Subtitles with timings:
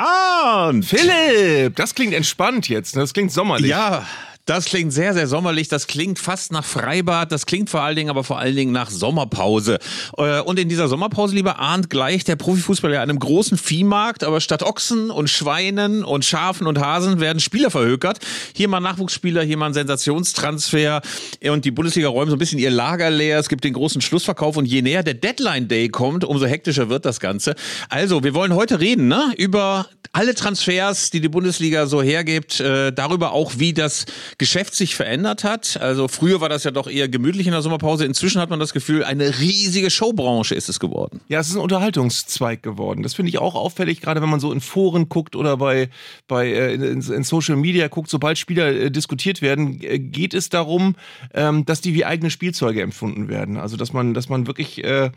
[0.00, 0.86] Arndt!
[0.86, 2.96] Philipp, das klingt entspannt jetzt.
[2.96, 3.02] Ne?
[3.02, 3.70] Das klingt sommerlich.
[3.70, 4.06] Ja,
[4.46, 5.68] das klingt sehr, sehr sommerlich.
[5.68, 7.30] Das klingt fast nach Freibad.
[7.30, 9.78] Das klingt vor allen Dingen, aber vor allen Dingen nach Sommerpause.
[10.16, 14.24] Äh, und in dieser Sommerpause, lieber Arndt, gleich der Profifußball ja einem großen Viehmarkt.
[14.24, 18.18] Aber statt Ochsen und Schweinen und Schafen und Hasen werden Spieler verhökert.
[18.54, 21.02] Hier mal Nachwuchsspieler, hier mal ein Sensationstransfer.
[21.48, 23.38] Und die Bundesliga räumt so ein bisschen ihr Lager leer.
[23.38, 24.56] Es gibt den großen Schlussverkauf.
[24.56, 27.54] Und je näher der Deadline Day kommt, umso hektischer wird das Ganze.
[27.88, 29.32] Also, wir wollen heute reden ne?
[29.36, 32.58] über alle Transfers, die die Bundesliga so hergibt.
[32.58, 34.06] Äh, darüber auch, wie das
[34.40, 35.78] Geschäft sich verändert hat.
[35.82, 38.06] Also früher war das ja doch eher gemütlich in der Sommerpause.
[38.06, 41.20] Inzwischen hat man das Gefühl, eine riesige Showbranche ist es geworden.
[41.28, 43.02] Ja, es ist ein Unterhaltungszweig geworden.
[43.02, 45.90] Das finde ich auch auffällig, gerade wenn man so in Foren guckt oder bei,
[46.26, 48.08] bei äh, in, in Social Media guckt.
[48.08, 50.96] Sobald Spieler äh, diskutiert werden, äh, geht es darum,
[51.34, 53.58] ähm, dass die wie eigene Spielzeuge empfunden werden.
[53.58, 55.10] Also dass man, dass man wirklich äh,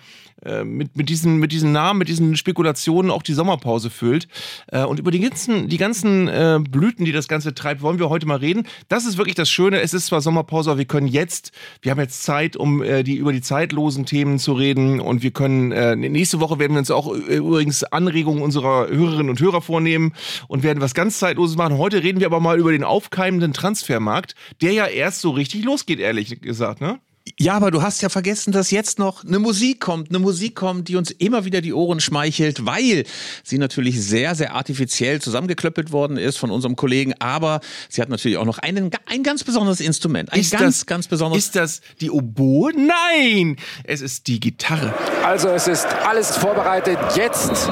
[0.44, 4.28] äh, mit, mit, diesen, mit diesen Namen, mit diesen Spekulationen auch die Sommerpause füllt.
[4.68, 6.26] Äh, und über die ganzen, die ganzen
[6.70, 8.68] Blüten, die das Ganze treibt, wollen wir heute mal reden.
[8.90, 9.82] Das ist wirklich das Schöne.
[9.82, 13.16] Es ist zwar Sommerpause, aber wir können jetzt, wir haben jetzt Zeit, um äh, die,
[13.16, 15.00] über die zeitlosen Themen zu reden.
[15.00, 19.30] Und wir können, äh, nächste Woche werden wir uns auch äh, übrigens Anregungen unserer Hörerinnen
[19.30, 20.14] und Hörer vornehmen
[20.48, 21.78] und werden was ganz Zeitloses machen.
[21.78, 26.00] Heute reden wir aber mal über den aufkeimenden Transfermarkt, der ja erst so richtig losgeht,
[26.00, 27.00] ehrlich gesagt, ne?
[27.40, 30.90] Ja, aber du hast ja vergessen, dass jetzt noch eine Musik kommt, eine Musik kommt,
[30.90, 33.06] die uns immer wieder die Ohren schmeichelt, weil
[33.44, 38.38] sie natürlich sehr, sehr artifiziell zusammengeklöppelt worden ist von unserem Kollegen, aber sie hat natürlich
[38.38, 41.46] auch noch einen, ein ganz besonderes Instrument, ein ist ganz, das, ganz besonderes.
[41.46, 42.74] Ist das die Oboe?
[42.74, 44.94] Nein, es ist die Gitarre.
[45.24, 47.70] Also es ist alles vorbereitet, jetzt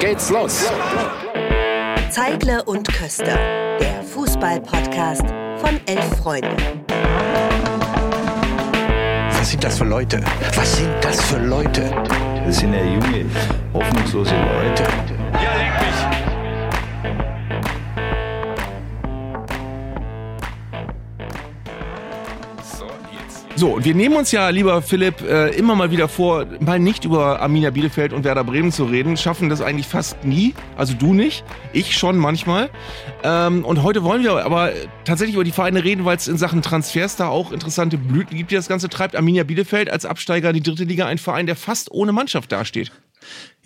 [0.00, 0.64] geht's los.
[2.10, 3.36] Zeigle und Köster,
[3.78, 5.24] der Fußball-Podcast
[5.60, 6.85] von Elf Freunde.
[9.46, 10.20] Was sind das für Leute?
[10.56, 11.88] Was sind das für Leute?
[12.44, 13.26] Das sind ja junge,
[13.72, 14.82] hoffnungslose Leute.
[23.58, 27.06] So, und wir nehmen uns ja, lieber Philipp, äh, immer mal wieder vor, mal nicht
[27.06, 29.16] über Arminia Bielefeld und Werder Bremen zu reden.
[29.16, 30.54] Schaffen das eigentlich fast nie.
[30.76, 32.68] Also du nicht, ich schon manchmal.
[33.24, 34.72] Ähm, und heute wollen wir aber
[35.06, 38.50] tatsächlich über die Vereine reden, weil es in Sachen Transfers da auch interessante Blüten gibt,
[38.50, 39.16] die das Ganze treibt.
[39.16, 42.92] Arminia Bielefeld als Absteiger in die dritte Liga, ein Verein, der fast ohne Mannschaft dasteht.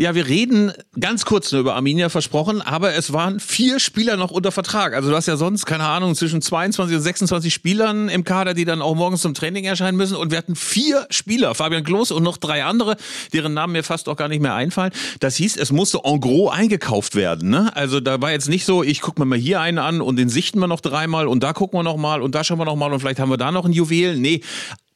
[0.00, 4.30] Ja, wir reden ganz kurz nur über Arminia versprochen, aber es waren vier Spieler noch
[4.30, 4.94] unter Vertrag.
[4.94, 8.64] Also du hast ja sonst, keine Ahnung, zwischen 22 und 26 Spielern im Kader, die
[8.64, 10.16] dann auch morgens zum Training erscheinen müssen.
[10.16, 12.96] Und wir hatten vier Spieler, Fabian Klos und noch drei andere,
[13.34, 14.92] deren Namen mir fast auch gar nicht mehr einfallen.
[15.18, 17.50] Das hieß, es musste en gros eingekauft werden.
[17.50, 17.70] Ne?
[17.76, 20.30] Also da war jetzt nicht so, ich gucke mir mal hier einen an und den
[20.30, 22.74] sichten wir noch dreimal und da gucken wir noch mal und da schauen wir noch
[22.74, 24.16] mal und vielleicht haben wir da noch ein Juwel.
[24.16, 24.40] Nee,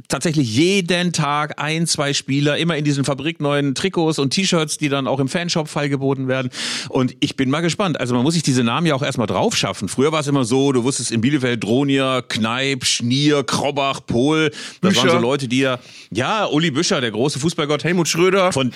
[0.09, 5.07] tatsächlich jeden Tag ein, zwei Spieler, immer in diesen fabrikneuen Trikots und T-Shirts, die dann
[5.07, 6.51] auch im Fanshop feilgeboten werden.
[6.89, 7.99] Und ich bin mal gespannt.
[7.99, 9.89] Also man muss sich diese Namen ja auch erstmal drauf schaffen.
[9.89, 14.51] Früher war es immer so, du wusstest in Bielefeld Dronier, Kneip, Schnier, Krobbach, Pohl.
[14.81, 15.09] Das Büscher.
[15.09, 15.79] waren so Leute, die ja,
[16.11, 17.85] ja, Uli Büscher, der große Fußballgott.
[17.85, 18.53] Helmut Schröder.
[18.53, 18.73] Von,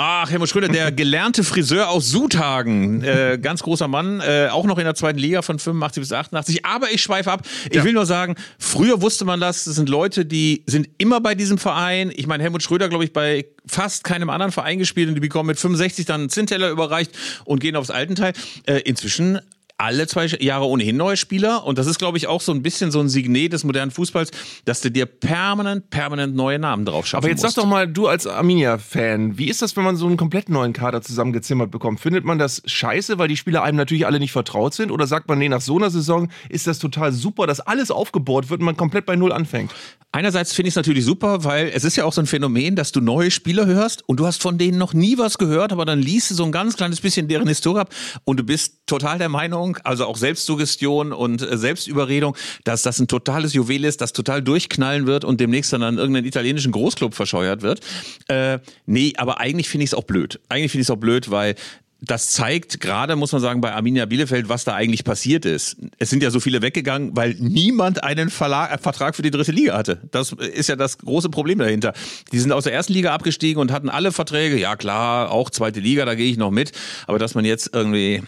[0.00, 3.02] ach, Helmut Schröder, der gelernte Friseur aus Suthagen.
[3.02, 6.64] Äh, ganz großer Mann, äh, auch noch in der zweiten Liga von 85 bis 88.
[6.64, 7.42] Aber ich schweife ab.
[7.68, 7.84] Ich Ja.
[7.84, 9.64] will nur sagen, früher wusste man das.
[9.64, 12.12] Das sind Leute, die sind immer bei diesem Verein.
[12.14, 15.48] Ich meine, Helmut Schröder, glaube ich, bei fast keinem anderen Verein gespielt und die bekommen
[15.48, 17.10] mit 65 dann einen Zinnteller überreicht
[17.44, 18.32] und gehen aufs Altenteil.
[18.66, 19.40] Äh, inzwischen
[19.78, 21.64] alle zwei Jahre ohnehin neue Spieler.
[21.64, 24.30] Und das ist, glaube ich, auch so ein bisschen so ein Signet des modernen Fußballs,
[24.64, 27.54] dass du dir permanent, permanent neue Namen drauf schaffen Aber jetzt musst.
[27.54, 30.72] sag doch mal, du als Arminia-Fan, wie ist das, wenn man so einen komplett neuen
[30.72, 32.00] Kader zusammengezimmert bekommt?
[32.00, 34.90] Findet man das scheiße, weil die Spieler einem natürlich alle nicht vertraut sind?
[34.90, 38.50] Oder sagt man, nee, nach so einer Saison ist das total super, dass alles aufgebohrt
[38.50, 39.72] wird und man komplett bei Null anfängt?
[40.10, 42.92] Einerseits finde ich es natürlich super, weil es ist ja auch so ein Phänomen, dass
[42.92, 46.00] du neue Spieler hörst und du hast von denen noch nie was gehört, aber dann
[46.00, 49.28] liest du so ein ganz kleines bisschen deren Historie ab und du bist total der
[49.28, 54.42] Meinung, also auch Selbstsuggestion und äh, Selbstüberredung, dass das ein totales Juwel ist, das total
[54.42, 57.80] durchknallen wird und demnächst dann an irgendeinen italienischen Großclub verscheuert wird.
[58.28, 60.40] Äh, nee, aber eigentlich finde ich es auch blöd.
[60.48, 61.54] Eigentlich finde ich es auch blöd, weil
[62.00, 65.76] das zeigt gerade, muss man sagen, bei Arminia Bielefeld, was da eigentlich passiert ist.
[65.98, 69.50] Es sind ja so viele weggegangen, weil niemand einen Verlag, äh, Vertrag für die dritte
[69.50, 70.00] Liga hatte.
[70.12, 71.92] Das ist ja das große Problem dahinter.
[72.30, 74.58] Die sind aus der ersten Liga abgestiegen und hatten alle Verträge.
[74.58, 76.72] Ja klar, auch zweite Liga, da gehe ich noch mit.
[77.06, 78.22] Aber dass man jetzt irgendwie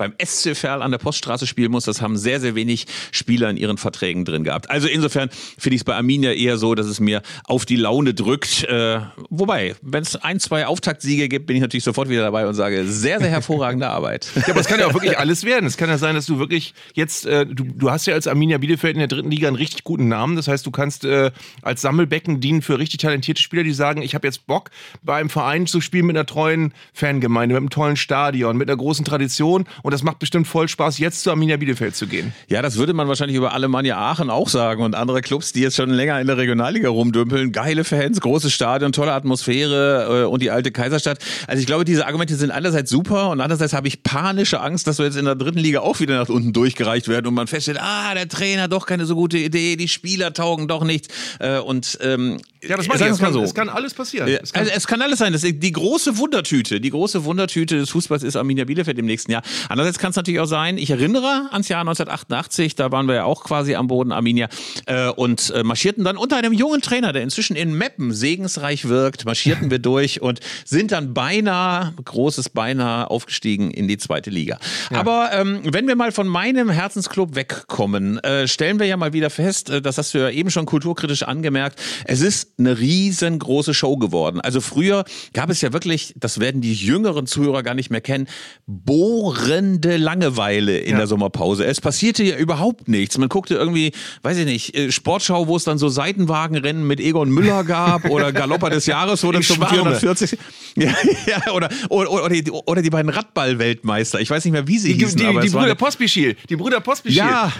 [0.00, 1.84] beim SC Verl an der Poststraße spielen muss.
[1.84, 4.70] Das haben sehr, sehr wenig Spieler in ihren Verträgen drin gehabt.
[4.70, 8.14] Also insofern finde ich es bei Arminia eher so, dass es mir auf die Laune
[8.14, 8.64] drückt.
[8.64, 12.54] Äh, wobei, wenn es ein, zwei Auftaktsiege gibt, bin ich natürlich sofort wieder dabei und
[12.54, 14.30] sage, sehr, sehr hervorragende Arbeit.
[14.36, 15.66] Ja, aber es kann ja auch wirklich alles werden.
[15.66, 18.56] Es kann ja sein, dass du wirklich jetzt, äh, du, du hast ja als Arminia
[18.56, 20.34] Bielefeld in der dritten Liga einen richtig guten Namen.
[20.34, 21.30] Das heißt, du kannst äh,
[21.60, 24.70] als Sammelbecken dienen für richtig talentierte Spieler, die sagen, ich habe jetzt Bock,
[25.02, 28.78] bei einem Verein zu spielen mit einer treuen Fangemeinde, mit einem tollen Stadion, mit einer
[28.78, 29.66] großen Tradition.
[29.82, 32.32] Und das macht bestimmt voll Spaß, jetzt zu Arminia Bielefeld zu gehen.
[32.48, 35.76] Ja, das würde man wahrscheinlich über Alemannia Aachen auch sagen und andere Clubs, die jetzt
[35.76, 37.52] schon länger in der Regionalliga rumdümpeln.
[37.52, 41.18] Geile Fans, großes Stadion, tolle Atmosphäre äh, und die alte Kaiserstadt.
[41.46, 44.98] Also ich glaube, diese Argumente sind einerseits super und andererseits habe ich panische Angst, dass
[44.98, 47.78] wir jetzt in der dritten Liga auch wieder nach unten durchgereicht werden und man feststellt,
[47.80, 51.08] ah, der Trainer doch keine so gute Idee, die Spieler taugen doch nichts.
[51.38, 53.10] Äh, und ähm, Ja, das meine ich.
[53.10, 53.42] Es wir mal kann, so.
[53.42, 54.28] es kann alles passieren.
[54.28, 55.32] Ja, Es kann, also es kann alles sein.
[55.32, 59.42] Das die große Wundertüte, die große Wundertüte des Fußballs ist Arminia Bielefeld im nächsten Jahr.
[59.68, 63.24] Andererseits kann es natürlich auch sein, ich erinnere ans Jahr 1988, da waren wir ja
[63.24, 64.48] auch quasi am Boden Arminia
[64.86, 69.24] äh, und äh, marschierten dann unter einem jungen Trainer, der inzwischen in Meppen segensreich wirkt,
[69.24, 74.58] marschierten wir durch und sind dann beinahe, großes beinahe aufgestiegen in die zweite Liga.
[74.90, 79.30] Aber ähm, wenn wir mal von meinem Herzensclub wegkommen, äh, stellen wir ja mal wieder
[79.30, 83.96] fest, äh, das hast du ja eben schon kulturkritisch angemerkt, es ist eine riesengroße Show
[83.96, 84.40] geworden.
[84.40, 88.28] Also früher gab es ja wirklich, das werden die jüngeren Zuhörer gar nicht mehr kennen,
[88.66, 91.64] bohrende Langeweile in der Sommerpause.
[91.64, 93.18] Es passierte ja überhaupt nichts.
[93.18, 93.92] Man guckte irgendwie,
[94.22, 98.32] weiß ich nicht, äh, Sportschau, wo es dann so Seitenwagenrennen mit Egon Müller gab oder
[98.32, 99.96] Galopper des Jahres, wo dann zum Schwarme.
[99.96, 100.38] 440
[100.76, 100.92] ja,
[101.26, 104.20] ja, oder, oder, oder, die, oder die beiden Radball-Weltmeister.
[104.20, 106.36] Ich weiß nicht mehr, wie sie die, hießen, die, aber die Brüder Pospischil.
[106.48, 107.18] Die Brüder Pospischil.
[107.18, 107.52] ja.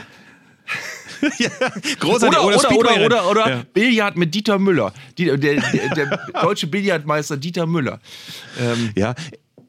[1.38, 1.50] Ja,
[1.98, 2.38] großartig.
[2.38, 3.06] Oder, oder, oder, Speedway-Rennen.
[3.06, 3.62] oder, oder Ja.
[3.72, 4.92] Billard mit Dieter Müller.
[5.18, 5.60] Die, der, der,
[5.94, 8.00] der deutsche Billardmeister Dieter Müller.
[8.58, 9.14] Ähm, Ja.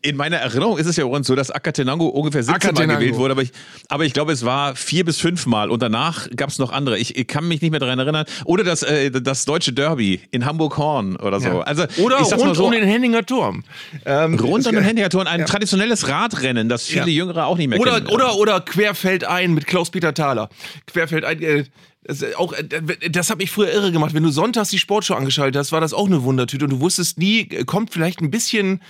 [0.03, 3.33] In meiner Erinnerung ist es ja übrigens so, dass Akatenango ungefähr 17 Mal gewählt wurde,
[3.33, 3.51] aber ich,
[3.87, 6.97] aber ich glaube, es war vier bis fünf Mal und danach gab es noch andere.
[6.97, 8.25] Ich, ich kann mich nicht mehr daran erinnern.
[8.45, 11.47] Oder das, äh, das deutsche Derby in Hamburg-Horn oder so.
[11.47, 11.59] ja.
[11.61, 13.63] Also, oder ich rund so, um den Henninger Turm.
[14.05, 15.45] Ähm, rund um den Handyturn, ein Ja.
[15.45, 17.23] traditionelles Radrennen, das viele Ja.
[17.23, 18.07] Jüngere auch nicht mehr Oder, kennen.
[18.07, 20.49] oder, oder Querfeldein mit Klaus-Peter Thaler.
[20.87, 21.63] Querfeldein, äh,
[22.03, 22.63] das, ist auch, äh,
[23.11, 24.13] das hat mich früher irre gemacht.
[24.15, 27.19] Wenn du sonntags die Sportshow angeschaltet hast, war das auch eine Wundertüte und du wusstest
[27.19, 28.81] nie, äh, kommt vielleicht ein bisschen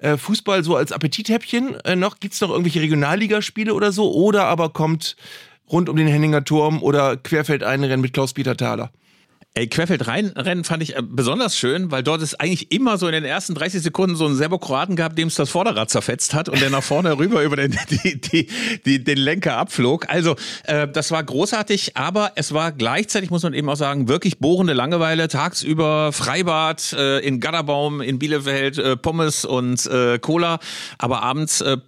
[0.00, 2.20] äh, Fußball so als Appetithäppchen äh, noch?
[2.20, 4.12] Gibt es noch irgendwelche Regionalligaspiele oder so?
[4.12, 5.16] Oder aber kommt
[5.70, 8.90] rund um den Henninger Turm oder Querfeldeinrennen mit Klaus-Peter Thaler?
[9.54, 13.12] Ey, Querfeld reinrennen fand ich äh, besonders schön, weil dort es eigentlich immer so in
[13.12, 16.60] den ersten 30 Sekunden so einen Serbokroaten gab, dem es das Vorderrad zerfetzt hat und
[16.60, 18.48] der nach vorne rüber über den, die, die,
[18.86, 20.08] die, den Lenker abflog.
[20.10, 24.38] Also, äh, das war großartig, aber es war gleichzeitig, muss man eben auch sagen, wirklich
[24.38, 25.26] bohrende Langeweile.
[25.26, 30.60] Tagsüber Freibad äh, in Gatterbaum, in Bielefeld, äh, Pommes und äh, Cola.
[30.98, 31.78] Aber abends äh,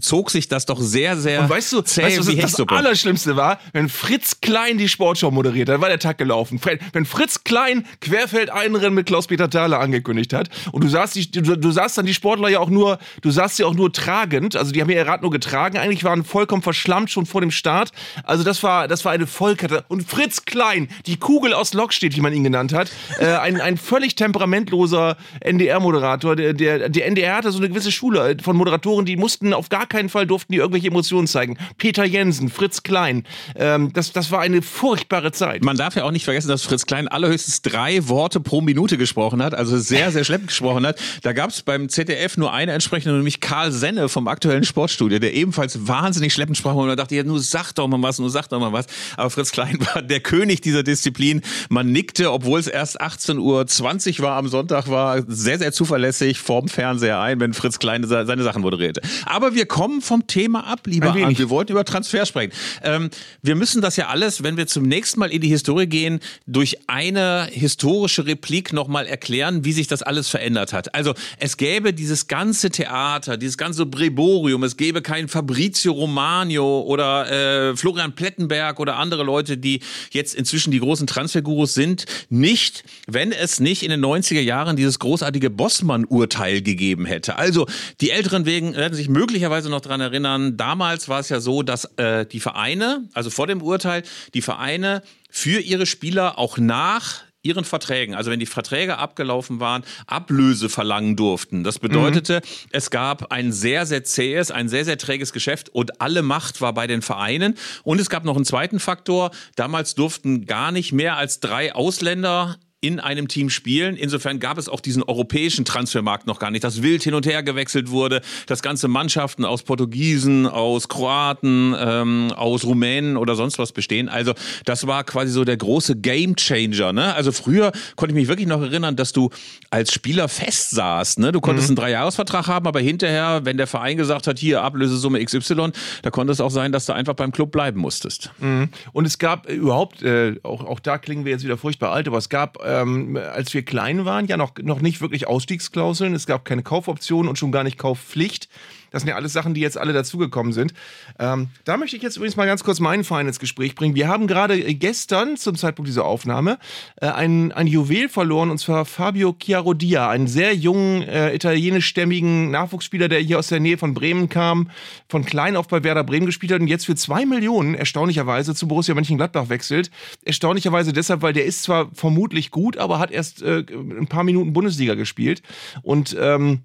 [0.00, 2.68] zog sich das doch sehr, sehr Und weißt du, zäh weißt du, was das.
[2.68, 6.58] Allerschlimmste war, wenn Fritz Klein die Sportshow moderiert hat, war der Tag gelaufen.
[6.58, 11.56] Fre- Wenn Fritz Klein Querfeldeinrennen mit Klaus-Peter Thaler angekündigt hat und du sahst, die, du,
[11.56, 14.72] du sahst dann die Sportler ja auch nur, du sahst sie auch nur tragend, also
[14.72, 17.92] die haben ja ihr Rad nur getragen, eigentlich waren vollkommen verschlammt schon vor dem Start.
[18.24, 19.84] Also das war, das war eine Vollkatastrophe.
[19.88, 23.76] Und Fritz Klein, die Kugel aus Lokstedt, wie man ihn genannt hat, äh, ein, ein
[23.76, 26.36] völlig temperamentloser NDR-Moderator.
[26.36, 29.86] Der, der, der NDR hatte so eine gewisse Schule von Moderatoren, die mussten auf gar
[29.86, 31.58] keinen Fall durften die irgendwelche Emotionen zeigen.
[31.78, 33.24] Peter Jensen, Fritz Klein,
[33.56, 35.64] ähm, das, das war eine furchtbare Zeit.
[35.64, 39.44] Man darf ja auch nicht vergessen, dass Fritz Klein allerhöchstens drei Worte pro Minute gesprochen
[39.44, 40.98] hat, also sehr, sehr schleppend gesprochen hat.
[41.22, 45.32] Da gab es beim ZDF nur eine entsprechende, nämlich Karl Senne vom aktuellen Sportstudio, der
[45.34, 48.48] ebenfalls wahnsinnig schleppend sprach und man dachte, ja, nur sag doch mal was, nur sag
[48.48, 48.86] doch mal was.
[49.16, 51.42] Aber Fritz Klein war der König dieser Disziplin.
[51.68, 56.66] Man nickte, obwohl es erst 18.20 Uhr war am Sonntag, war sehr, sehr zuverlässig vorm
[56.66, 59.00] Fernseher ein, wenn Fritz Klein se- seine Sachen moderierte.
[59.26, 61.06] Aber wir kommen vom Thema ab, lieber.
[61.26, 61.38] Arndt.
[61.38, 62.52] Wir wollten über Transfer sprechen.
[62.82, 63.10] Ähm,
[63.42, 66.18] wir müssen das ja alles, wenn wir zum nächsten Mal in die Historie gehen,
[66.48, 70.94] durch eine historische Replik nochmal erklären, wie sich das alles verändert hat.
[70.94, 77.70] Also es gäbe dieses ganze Theater, dieses ganze Breborium, es gäbe kein Fabrizio Romano oder
[77.70, 83.32] äh, Florian Plettenberg oder andere Leute, die jetzt inzwischen die großen Transfergurus sind, nicht, wenn
[83.32, 87.36] es nicht in den 90er Jahren dieses großartige Bossmann-Urteil gegeben hätte.
[87.36, 87.66] Also
[88.00, 91.84] die Älteren wegen werden sich möglicherweise noch dran erinnern, damals war es ja so, dass
[91.96, 94.02] äh, die Vereine, also vor dem Urteil,
[94.34, 99.82] die Vereine für ihre Spieler auch nach ihren Verträgen, also wenn die Verträge abgelaufen waren,
[100.06, 101.64] Ablöse verlangen durften.
[101.64, 106.22] Das bedeutete, es gab ein sehr, sehr zähes, ein sehr, sehr träges Geschäft und alle
[106.22, 107.56] Macht war bei den Vereinen.
[107.82, 109.30] Und es gab noch einen zweiten Faktor.
[109.56, 113.96] Damals durften gar nicht mehr als drei Ausländer in einem Team spielen.
[113.96, 117.42] Insofern gab es auch diesen europäischen Transfermarkt noch gar nicht, dass wild hin und her
[117.42, 123.72] gewechselt wurde, dass ganze Mannschaften aus Portugiesen, aus Kroaten, ähm, aus Rumänen oder sonst was
[123.72, 124.08] bestehen.
[124.08, 124.32] Also
[124.64, 126.94] das war quasi so der große Game Changer.
[126.94, 127.14] Ne?
[127.14, 129.28] Also früher konnte ich mich wirklich noch erinnern, dass du
[129.68, 131.18] als Spieler fest saßt.
[131.18, 131.32] Ne?
[131.32, 131.72] Du konntest mhm.
[131.72, 135.72] einen Dreijahresvertrag haben, aber hinterher, wenn der Verein gesagt hat, hier Ablösesumme XY,
[136.02, 138.30] da konnte es auch sein, dass du einfach beim Club bleiben musstest.
[138.38, 138.70] Mhm.
[138.92, 142.08] Und es gab äh, überhaupt, äh, auch, auch da klingen wir jetzt wieder furchtbar alt,
[142.08, 146.14] aber es gab ähm, als wir klein waren, ja noch, noch nicht wirklich Ausstiegsklauseln.
[146.14, 148.48] Es gab keine Kaufoption und schon gar nicht Kaufpflicht.
[148.90, 150.74] Das sind ja alles Sachen, die jetzt alle dazugekommen sind.
[151.18, 153.94] Ähm, da möchte ich jetzt übrigens mal ganz kurz meinen Verein ins Gespräch bringen.
[153.94, 156.58] Wir haben gerade gestern, zum Zeitpunkt dieser Aufnahme,
[157.00, 163.08] äh, ein, ein Juwel verloren, und zwar Fabio Chiarodia, einen sehr jungen, äh, italienischstämmigen Nachwuchsspieler,
[163.08, 164.70] der hier aus der Nähe von Bremen kam,
[165.08, 168.68] von klein auf bei Werder Bremen gespielt hat und jetzt für zwei Millionen erstaunlicherweise zu
[168.68, 169.90] Borussia Mönchengladbach wechselt.
[170.24, 174.52] Erstaunlicherweise deshalb, weil der ist zwar vermutlich gut, aber hat erst äh, ein paar Minuten
[174.52, 175.42] Bundesliga gespielt
[175.82, 176.60] und ähm,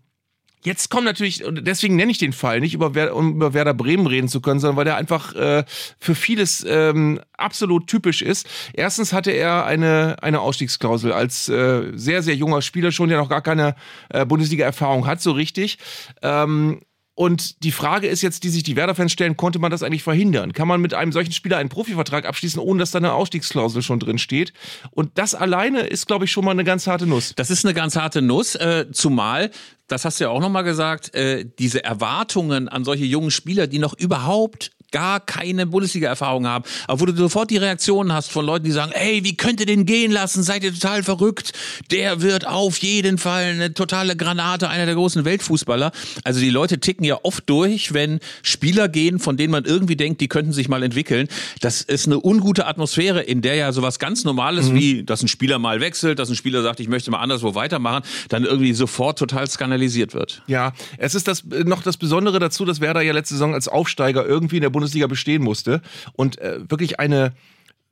[0.66, 4.28] Jetzt kommt natürlich, deswegen nenne ich den Fall, nicht über, um über Werder Bremen reden
[4.28, 5.64] zu können, sondern weil der einfach äh,
[6.00, 8.48] für vieles ähm, absolut typisch ist.
[8.74, 13.30] Erstens hatte er eine, eine Ausstiegsklausel als äh, sehr, sehr junger Spieler schon, der noch
[13.30, 13.76] gar keine
[14.10, 15.78] äh, Bundesliga-Erfahrung hat, so richtig.
[16.24, 16.82] Ähm,
[17.16, 20.52] und die Frage ist jetzt, die sich die Werder-Fans stellen, konnte man das eigentlich verhindern?
[20.52, 24.00] Kann man mit einem solchen Spieler einen Profivertrag abschließen, ohne dass da eine Ausstiegsklausel schon
[24.00, 24.52] drin steht?
[24.92, 27.34] Und das alleine ist, glaube ich, schon mal eine ganz harte Nuss.
[27.36, 29.52] Das ist eine ganz harte Nuss, äh, zumal
[29.88, 33.78] das hast du ja auch nochmal gesagt, äh, diese Erwartungen an solche jungen Spieler, die
[33.78, 38.64] noch überhaupt gar keine Bundesliga-Erfahrung haben, aber wo du sofort die Reaktionen hast von Leuten,
[38.64, 40.42] die sagen, ey, wie könnt ihr den gehen lassen?
[40.42, 41.52] Seid ihr total verrückt?
[41.92, 45.92] Der wird auf jeden Fall eine totale Granate, einer der großen Weltfußballer.
[46.24, 50.22] Also die Leute ticken ja oft durch, wenn Spieler gehen, von denen man irgendwie denkt,
[50.22, 51.28] die könnten sich mal entwickeln.
[51.60, 54.76] Das ist eine ungute Atmosphäre, in der ja sowas ganz Normales mhm.
[54.76, 58.04] wie, dass ein Spieler mal wechselt, dass ein Spieler sagt, ich möchte mal anderswo weitermachen,
[58.30, 60.42] dann irgendwie sofort total skandalisiert wird.
[60.48, 64.26] Ja, es ist das noch das Besondere dazu, dass Werder ja letzte Saison als Aufsteiger
[64.26, 65.82] irgendwie in der Bundesliga bestehen musste.
[66.14, 67.34] Und äh, wirklich eine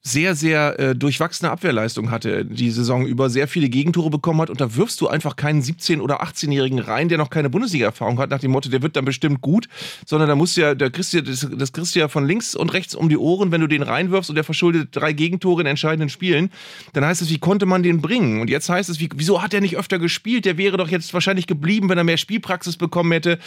[0.06, 4.60] sehr, sehr äh, durchwachsene Abwehrleistung hatte die Saison über, sehr viele Gegentore bekommen hat und
[4.60, 8.42] da wirfst du einfach keinen 17- oder 18-Jährigen rein, der noch keine Bundesliga-Erfahrung hat, nach
[8.42, 9.70] dem Motto, der wird dann bestimmt gut,
[10.06, 12.54] sondern da musst du ja, da kriegst du, das, das kriegst du ja von links
[12.54, 15.68] und rechts um die Ohren, wenn du den reinwirfst und der verschuldet drei Gegentore in
[15.68, 16.52] entscheidenden Spielen,
[16.92, 18.42] dann heißt es, wie konnte man den bringen?
[18.42, 20.44] Und jetzt heißt es, wie, wieso hat er nicht öfter gespielt?
[20.44, 23.40] Der wäre doch jetzt wahrscheinlich geblieben, wenn er mehr Spielpraxis bekommen hätte.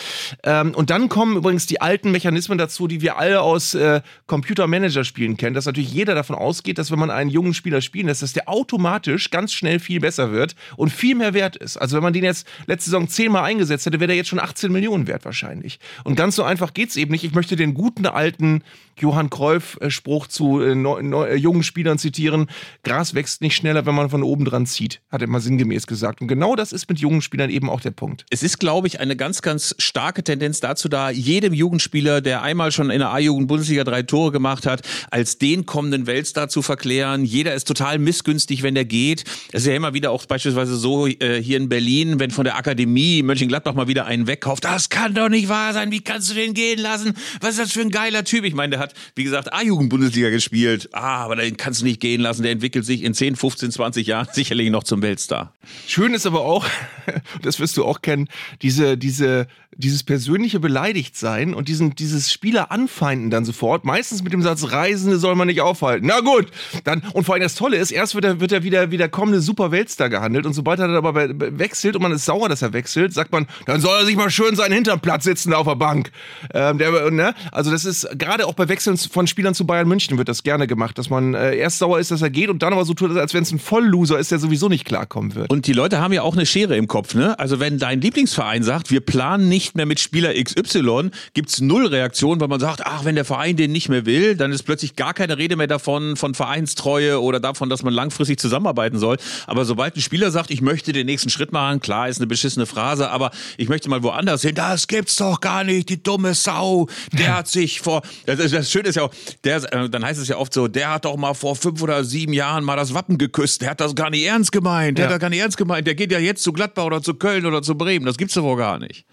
[0.42, 5.36] Ähm, und dann kommen übrigens die alten Mechanismen dazu, die wir alle aus äh, Computer-Manager-Spielen
[5.36, 8.32] kennen, dass natürlich jeder davon ausgeht, dass wenn man einen jungen Spieler spielen lässt, dass
[8.32, 11.76] der automatisch ganz schnell viel besser wird und viel mehr wert ist.
[11.76, 14.72] Also wenn man den jetzt letzte Saison zehnmal eingesetzt hätte, wäre der jetzt schon 18
[14.72, 15.78] Millionen wert wahrscheinlich.
[16.04, 17.24] Und ganz so einfach geht es eben nicht.
[17.24, 18.62] Ich möchte den guten alten
[18.98, 22.46] Johann Cruyff-Spruch zu äh, äh, jungen Spielern zitieren.
[22.82, 26.20] Gras wächst nicht schneller, wenn man von oben dran zieht, hat er mal sinngemäß gesagt.
[26.20, 28.24] Und genau das ist mit jungen Spielern eben auch der Punkt.
[28.30, 32.72] Es ist, glaube ich, eine ganz, ganz starke Tendenz dazu da, jedem Jugendspieler, der einmal
[32.72, 37.24] schon in der A-Jugend-Bundesliga drei Tore gemacht hat, als den kommenden Weltstar zu verklären.
[37.24, 39.24] Jeder ist total missgünstig, wenn der geht.
[39.52, 42.56] Es ist ja immer wieder auch beispielsweise so äh, hier in Berlin, wenn von der
[42.56, 44.64] Akademie Mönchengladbach mal wieder einen wegkauft.
[44.64, 45.90] Das kann doch nicht wahr sein.
[45.90, 47.14] Wie kannst du den gehen lassen?
[47.40, 48.44] Was ist das für ein geiler Typ?
[48.44, 50.90] Ich meine, der hat, wie gesagt, A-Jugend-Bundesliga gespielt.
[50.92, 52.42] Ah, aber den kannst du nicht gehen lassen.
[52.42, 55.54] Der entwickelt sich in 10, 15, 20 Jahren sicherlich noch zum Weltstar.
[55.86, 56.66] Schön ist aber auch,
[57.42, 58.28] das wirst du auch kennen,
[58.62, 59.46] diese, diese,
[59.78, 63.84] dieses persönliche Beleidigtsein und diesen, dieses Spieler anfeinden dann sofort.
[63.84, 66.06] Meistens mit dem Satz, Reisende soll man nicht aufhalten.
[66.06, 66.46] Na gut,
[66.84, 69.40] dann, und vor allem das Tolle ist, erst wird er, wird er wieder, wieder kommende
[69.40, 71.28] super Weltstar gehandelt und sobald er dann aber
[71.58, 74.30] wechselt und man ist sauer, dass er wechselt, sagt man, dann soll er sich mal
[74.30, 76.10] schön seinen Hinterplatz sitzen auf der Bank.
[76.54, 77.34] Ähm, der, ne?
[77.52, 80.66] Also das ist gerade auch bei Wechseln von Spielern zu Bayern München wird das gerne
[80.66, 83.16] gemacht, dass man äh, erst sauer ist, dass er geht und dann aber so tut,
[83.16, 85.50] als wenn es ein Vollloser ist, der sowieso nicht klarkommen wird.
[85.50, 87.38] Und die Leute haben ja auch eine Schere im Kopf, ne?
[87.38, 91.86] Also wenn dein Lieblingsverein sagt, wir planen nicht mehr mit Spieler XY, gibt es null
[91.86, 94.96] Reaktion, weil man sagt, ach, wenn der Verein den nicht mehr will, dann ist plötzlich
[94.96, 99.16] gar keine Rede mehr davon, von Vereinstreue oder davon, dass man langfristig zusammenarbeiten soll.
[99.46, 102.66] Aber sobald ein Spieler sagt, ich möchte den nächsten Schritt machen, klar, ist eine beschissene
[102.66, 106.88] Phrase, aber ich möchte mal woanders hin, das gibt's doch gar nicht, die dumme Sau,
[107.12, 110.20] der hat sich vor, das ist, das Schöne ist ja auch, der, äh, dann heißt
[110.20, 112.94] es ja oft so, der hat doch mal vor fünf oder sieben Jahren mal das
[112.94, 113.62] Wappen geküsst.
[113.62, 114.98] Der hat das gar nicht ernst gemeint.
[114.98, 115.08] Der ja.
[115.08, 115.86] hat das gar nicht ernst gemeint.
[115.86, 118.06] Der geht ja jetzt zu Gladbach oder zu Köln oder zu Bremen.
[118.06, 119.04] Das gibt's doch wohl gar nicht.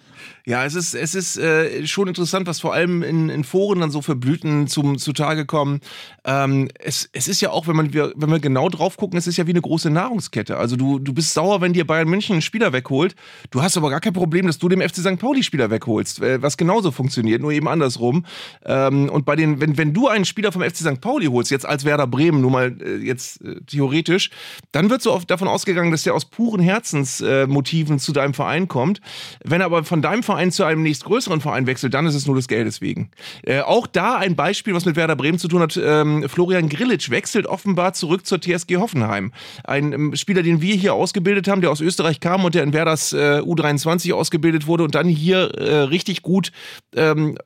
[0.46, 3.92] Ja, es ist, es ist äh, schon interessant, was vor allem in, in Foren dann
[3.92, 5.80] so für Blüten zum, zutage kommen.
[6.26, 9.38] Ähm, es, es ist ja auch, wenn, man, wenn wir genau drauf gucken, es ist
[9.38, 10.58] ja wie eine große Nahrungskette.
[10.58, 13.16] Also du, du bist sauer, wenn dir Bayern München einen Spieler wegholt.
[13.52, 15.18] Du hast aber gar kein Problem, dass du dem FC St.
[15.18, 18.26] Pauli Spieler wegholst, äh, was genauso funktioniert, nur eben andersrum.
[18.66, 21.00] Ähm, und bei den, wenn, wenn du einen Spieler vom FC St.
[21.00, 24.30] Pauli holst, jetzt als Werder Bremen, nur mal äh, jetzt äh, theoretisch,
[24.74, 29.00] dann wird so oft davon ausgegangen, dass der aus puren Herzensmotiven zu deinem Verein kommt.
[29.42, 32.26] Wenn er aber von deinem Verein Verein zu einem nächstgrößeren Verein wechselt, dann ist es
[32.26, 33.10] nur des Geldes wegen.
[33.44, 35.80] Äh, auch da ein Beispiel, was mit Werder Bremen zu tun hat.
[35.82, 39.32] Ähm, Florian Grillitsch wechselt offenbar zurück zur TSG Hoffenheim.
[39.64, 42.74] Ein ähm, Spieler, den wir hier ausgebildet haben, der aus Österreich kam und der in
[42.74, 46.52] Werders äh, U23 ausgebildet wurde und dann hier äh, richtig gut
[46.96, 47.38] ähm,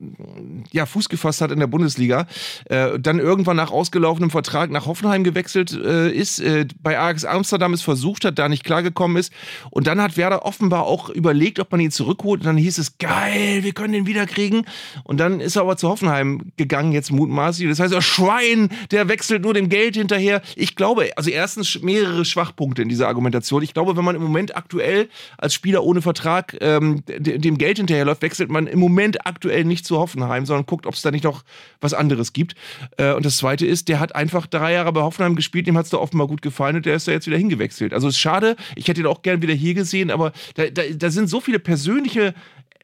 [0.72, 2.26] ja, Fuß gefasst hat in der Bundesliga.
[2.64, 7.74] Äh, dann irgendwann nach ausgelaufenem Vertrag nach Hoffenheim gewechselt äh, ist, äh, bei Ajax Amsterdam
[7.74, 9.30] es versucht hat, da nicht klargekommen ist.
[9.70, 12.40] Und dann hat Werder offenbar auch überlegt, ob man ihn zurückholt.
[12.40, 14.66] Und dann hieß es, geil, wir können den wiederkriegen.
[15.04, 17.68] Und dann ist er aber zu Hoffenheim gegangen, jetzt mutmaßlich.
[17.68, 20.42] Das heißt, er Schwein, der wechselt nur dem Geld hinterher.
[20.56, 23.62] Ich glaube, also erstens mehrere Schwachpunkte in dieser Argumentation.
[23.62, 28.22] Ich glaube, wenn man im Moment aktuell als Spieler ohne Vertrag ähm, dem Geld hinterherläuft,
[28.22, 31.44] wechselt man im Moment aktuell nicht zu Hoffenheim, sondern guckt, ob es da nicht noch
[31.80, 32.54] was anderes gibt.
[32.96, 35.84] Äh, und das Zweite ist, der hat einfach drei Jahre bei Hoffenheim gespielt, dem hat
[35.84, 37.92] es da offenbar gut gefallen und der ist da jetzt wieder hingewechselt.
[37.92, 41.10] Also ist schade, ich hätte ihn auch gern wieder hier gesehen, aber da, da, da
[41.10, 42.34] sind so viele persönliche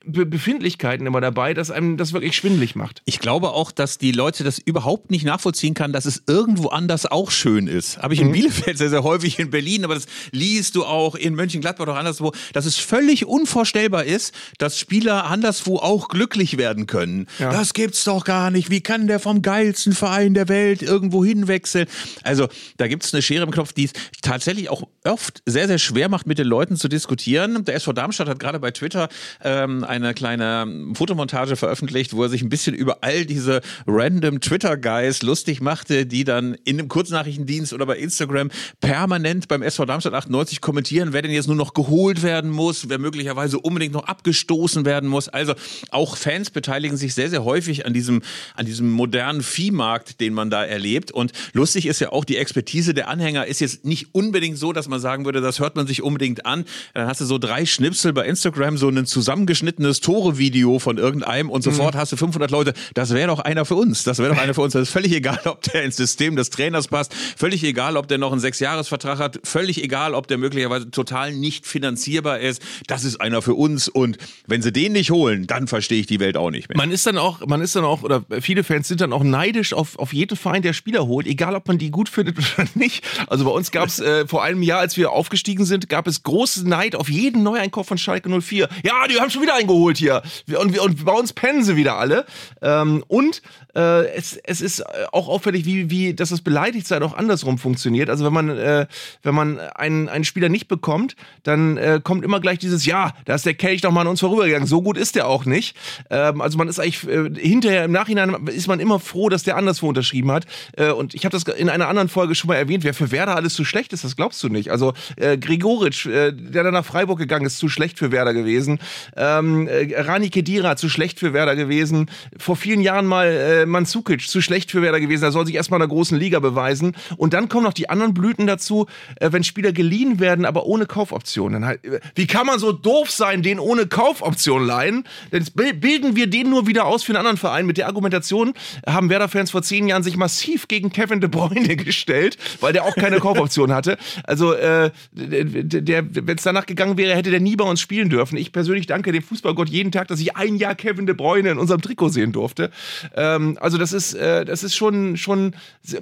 [0.07, 3.03] Be Befindlichkeiten immer dabei, dass einem das wirklich schwindlig macht.
[3.05, 7.07] Ich glaube auch, dass die Leute das überhaupt nicht nachvollziehen kann, dass es irgendwo anders
[7.07, 7.99] auch schön ist.
[7.99, 8.33] Habe ich in mhm.
[8.33, 12.33] Bielefeld sehr, sehr häufig in Berlin, aber das liest du auch in Mönchengladbach oder anderswo,
[12.53, 17.27] dass es völlig unvorstellbar ist, dass Spieler anderswo auch glücklich werden können.
[17.39, 17.51] Ja.
[17.51, 18.71] Das gibt's doch gar nicht.
[18.71, 21.87] Wie kann der vom geilsten Verein der Welt irgendwo hinwechseln?
[22.23, 23.93] Also, da gibt's eine Schere im Knopf, die es
[24.23, 27.65] tatsächlich auch oft sehr, sehr schwer macht, mit den Leuten zu diskutieren.
[27.65, 29.09] Der SV Darmstadt hat gerade bei Twitter
[29.43, 35.23] ähm, eine kleine Fotomontage veröffentlicht, wo er sich ein bisschen über all diese random Twitter-Guys
[35.23, 40.61] lustig machte, die dann in einem Kurznachrichtendienst oder bei Instagram permanent beim SV Darmstadt 98
[40.61, 45.09] kommentieren, wer denn jetzt nur noch geholt werden muss, wer möglicherweise unbedingt noch abgestoßen werden
[45.09, 45.29] muss.
[45.29, 45.55] Also
[45.91, 48.23] auch Fans beteiligen sich sehr, sehr häufig an diesem,
[48.55, 51.13] an diesem modernen Viehmarkt, den man da erlebt.
[51.13, 54.89] Und lustig ist ja auch, die Expertise der Anhänger ist jetzt nicht unbedingt so, dass
[54.89, 56.65] man sagen würde, das hört man sich unbedingt an.
[56.95, 61.50] Dann hast du so drei Schnipsel bei Instagram, so ein zusammengeschnittenes schönes Tore-Video von irgendeinem
[61.50, 61.99] und sofort mhm.
[61.99, 62.73] hast du 500 Leute.
[62.95, 64.03] Das wäre doch einer für uns.
[64.03, 64.73] Das wäre doch einer für uns.
[64.73, 67.12] Das ist völlig egal, ob der ins System des Trainers passt.
[67.37, 69.41] Völlig egal, ob der noch einen Sechsjahresvertrag hat.
[69.45, 72.62] Völlig egal, ob der möglicherweise total nicht finanzierbar ist.
[72.87, 73.88] Das ist einer für uns.
[73.88, 76.79] Und wenn sie den nicht holen, dann verstehe ich die Welt auch nicht mehr.
[76.79, 79.75] Man ist dann auch, man ist dann auch, oder viele Fans sind dann auch neidisch
[79.75, 83.05] auf, auf jeden Verein, der Spieler holt, egal ob man die gut findet oder nicht.
[83.26, 86.23] Also bei uns gab es äh, vor einem Jahr, als wir aufgestiegen sind, gab es
[86.23, 88.71] großen Neid auf jeden Neueinkauf von Schalke 04.
[88.83, 90.23] Ja, die haben schon wieder eingeholt geholt hier.
[90.59, 92.25] Und, und bei uns pennen sie wieder alle.
[92.62, 93.43] Ähm, und
[93.75, 98.11] äh, es, es ist auch auffällig, wie, wie dass das Beleidigtsein auch andersrum funktioniert.
[98.11, 98.87] Also wenn man, äh,
[99.22, 103.35] wenn man einen, einen Spieler nicht bekommt, dann äh, kommt immer gleich dieses, ja, da
[103.35, 104.66] ist der Kelch doch mal an uns vorübergegangen.
[104.66, 105.77] So gut ist der auch nicht.
[106.11, 109.57] Ähm, also man ist eigentlich äh, hinterher, im Nachhinein ist man immer froh, dass der
[109.57, 110.46] anderswo unterschrieben hat.
[110.77, 113.37] Äh, und ich habe das in einer anderen Folge schon mal erwähnt, wer für Werder
[113.37, 114.70] alles zu schlecht ist, das glaubst du nicht.
[114.70, 118.79] Also äh, Gregoritsch, äh, der dann nach Freiburg gegangen ist, zu schlecht für Werder gewesen.
[119.16, 122.11] Ähm, äh, Rani Kedira, zu schlecht für Werder gewesen.
[122.38, 125.24] Vor vielen Jahren mal äh, äh, Mandzukic zu schlecht für Werder gewesen.
[125.24, 126.96] Er soll sich erstmal in der großen Liga beweisen.
[127.16, 130.87] Und dann kommen noch die anderen Blüten dazu, äh, wenn Spieler geliehen werden, aber ohne
[130.87, 131.53] Kaufoption.
[131.53, 135.05] Dann halt, äh, wie kann man so doof sein, den ohne Kaufoption leihen?
[135.33, 137.66] Jetzt bilden wir den nur wieder aus für einen anderen Verein.
[137.66, 138.55] Mit der Argumentation
[138.87, 142.94] haben Werder-Fans vor zehn Jahren sich massiv gegen Kevin De Bruyne gestellt, weil der auch
[142.94, 143.98] keine Kaufoption hatte.
[144.24, 148.37] Also, äh, wenn es danach gegangen wäre, hätte der nie bei uns spielen dürfen.
[148.37, 151.59] Ich persönlich danke dem Fußballgott jeden Tag, dass ich ein Jahr Kevin De Bruyne in
[151.59, 152.70] unserem Trikot sehen durfte.
[153.16, 155.55] Ähm, also das ist, äh, das ist schon, schon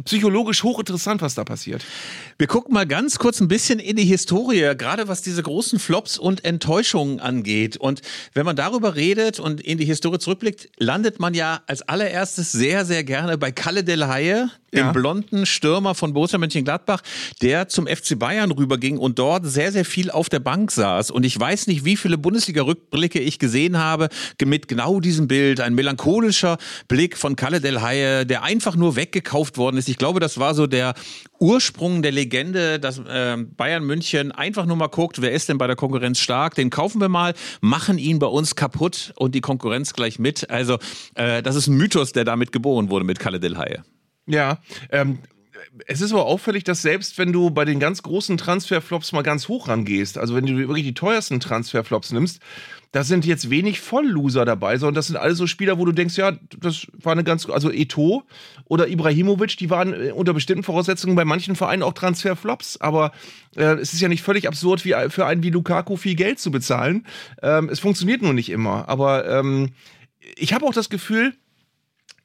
[0.05, 1.85] psychologisch hochinteressant, was da passiert.
[2.39, 6.19] Wir gucken mal ganz kurz ein bisschen in die Historie, gerade was diese großen Flops
[6.19, 7.77] und Enttäuschungen angeht.
[7.77, 8.03] Und
[8.35, 12.85] wenn man darüber redet und in die Historie zurückblickt, landet man ja als allererstes sehr,
[12.85, 14.93] sehr gerne bei Kalle Del Haie, dem ja.
[14.93, 17.03] blonden Stürmer von Borussia Mönchengladbach,
[17.43, 21.11] der zum FC Bayern rüberging und dort sehr, sehr viel auf der Bank saß.
[21.11, 24.09] Und ich weiß nicht, wie viele Bundesliga-Rückblicke ich gesehen habe
[24.43, 25.61] mit genau diesem Bild.
[25.61, 26.57] Ein melancholischer
[26.89, 29.89] Blick von Kalle Del Haie, der einfach nur weggekauft worden ist.
[29.89, 30.95] Ich glaube, das war so der
[31.41, 35.67] Ursprung der Legende, dass äh, Bayern München einfach nur mal guckt, wer ist denn bei
[35.67, 39.93] der Konkurrenz stark, den kaufen wir mal, machen ihn bei uns kaputt und die Konkurrenz
[39.93, 40.51] gleich mit.
[40.51, 40.79] Also
[41.17, 43.83] äh, das ist ein Mythos, der damit geboren wurde mit Kalle Del Haie.
[44.27, 44.59] Ja,
[44.91, 45.19] ähm,
[45.89, 49.49] es ist aber auffällig, dass selbst wenn du bei den ganz großen Transferflops mal ganz
[49.49, 52.39] hoch rangehst, also wenn du wirklich die teuersten Transferflops nimmst,
[52.93, 56.17] da sind jetzt wenig Vollloser dabei, sondern das sind alle so Spieler, wo du denkst,
[56.19, 58.23] ja, das war eine ganz, also Eto
[58.67, 63.13] oder Ibrahimovic, die waren äh, unter bestimmten Voraussetzungen bei manchen Vereinen auch Transferflops, aber
[63.57, 66.51] äh, es ist ja nicht völlig absurd, wie, für einen wie Lukaku viel Geld zu
[66.51, 67.07] bezahlen.
[67.43, 69.71] Ähm, es funktioniert nur nicht immer, aber ähm,
[70.37, 71.35] ich habe auch das Gefühl,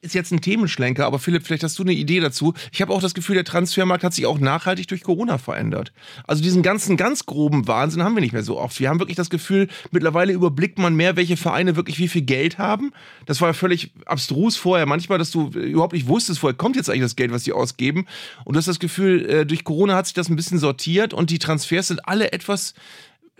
[0.00, 2.54] ist jetzt ein Themenschlenker, aber Philipp, vielleicht hast du eine Idee dazu.
[2.72, 5.92] Ich habe auch das Gefühl, der Transfermarkt hat sich auch nachhaltig durch Corona verändert.
[6.26, 8.78] Also diesen ganzen ganz groben Wahnsinn haben wir nicht mehr so oft.
[8.78, 12.58] Wir haben wirklich das Gefühl, mittlerweile überblickt man mehr, welche Vereine wirklich wie viel Geld
[12.58, 12.92] haben.
[13.26, 14.86] Das war ja völlig abstrus vorher.
[14.86, 18.06] Manchmal, dass du überhaupt nicht wusstest, woher kommt jetzt eigentlich das Geld, was die ausgeben.
[18.44, 21.30] Und du hast das Gefühl, äh, durch Corona hat sich das ein bisschen sortiert und
[21.30, 22.74] die Transfers sind alle etwas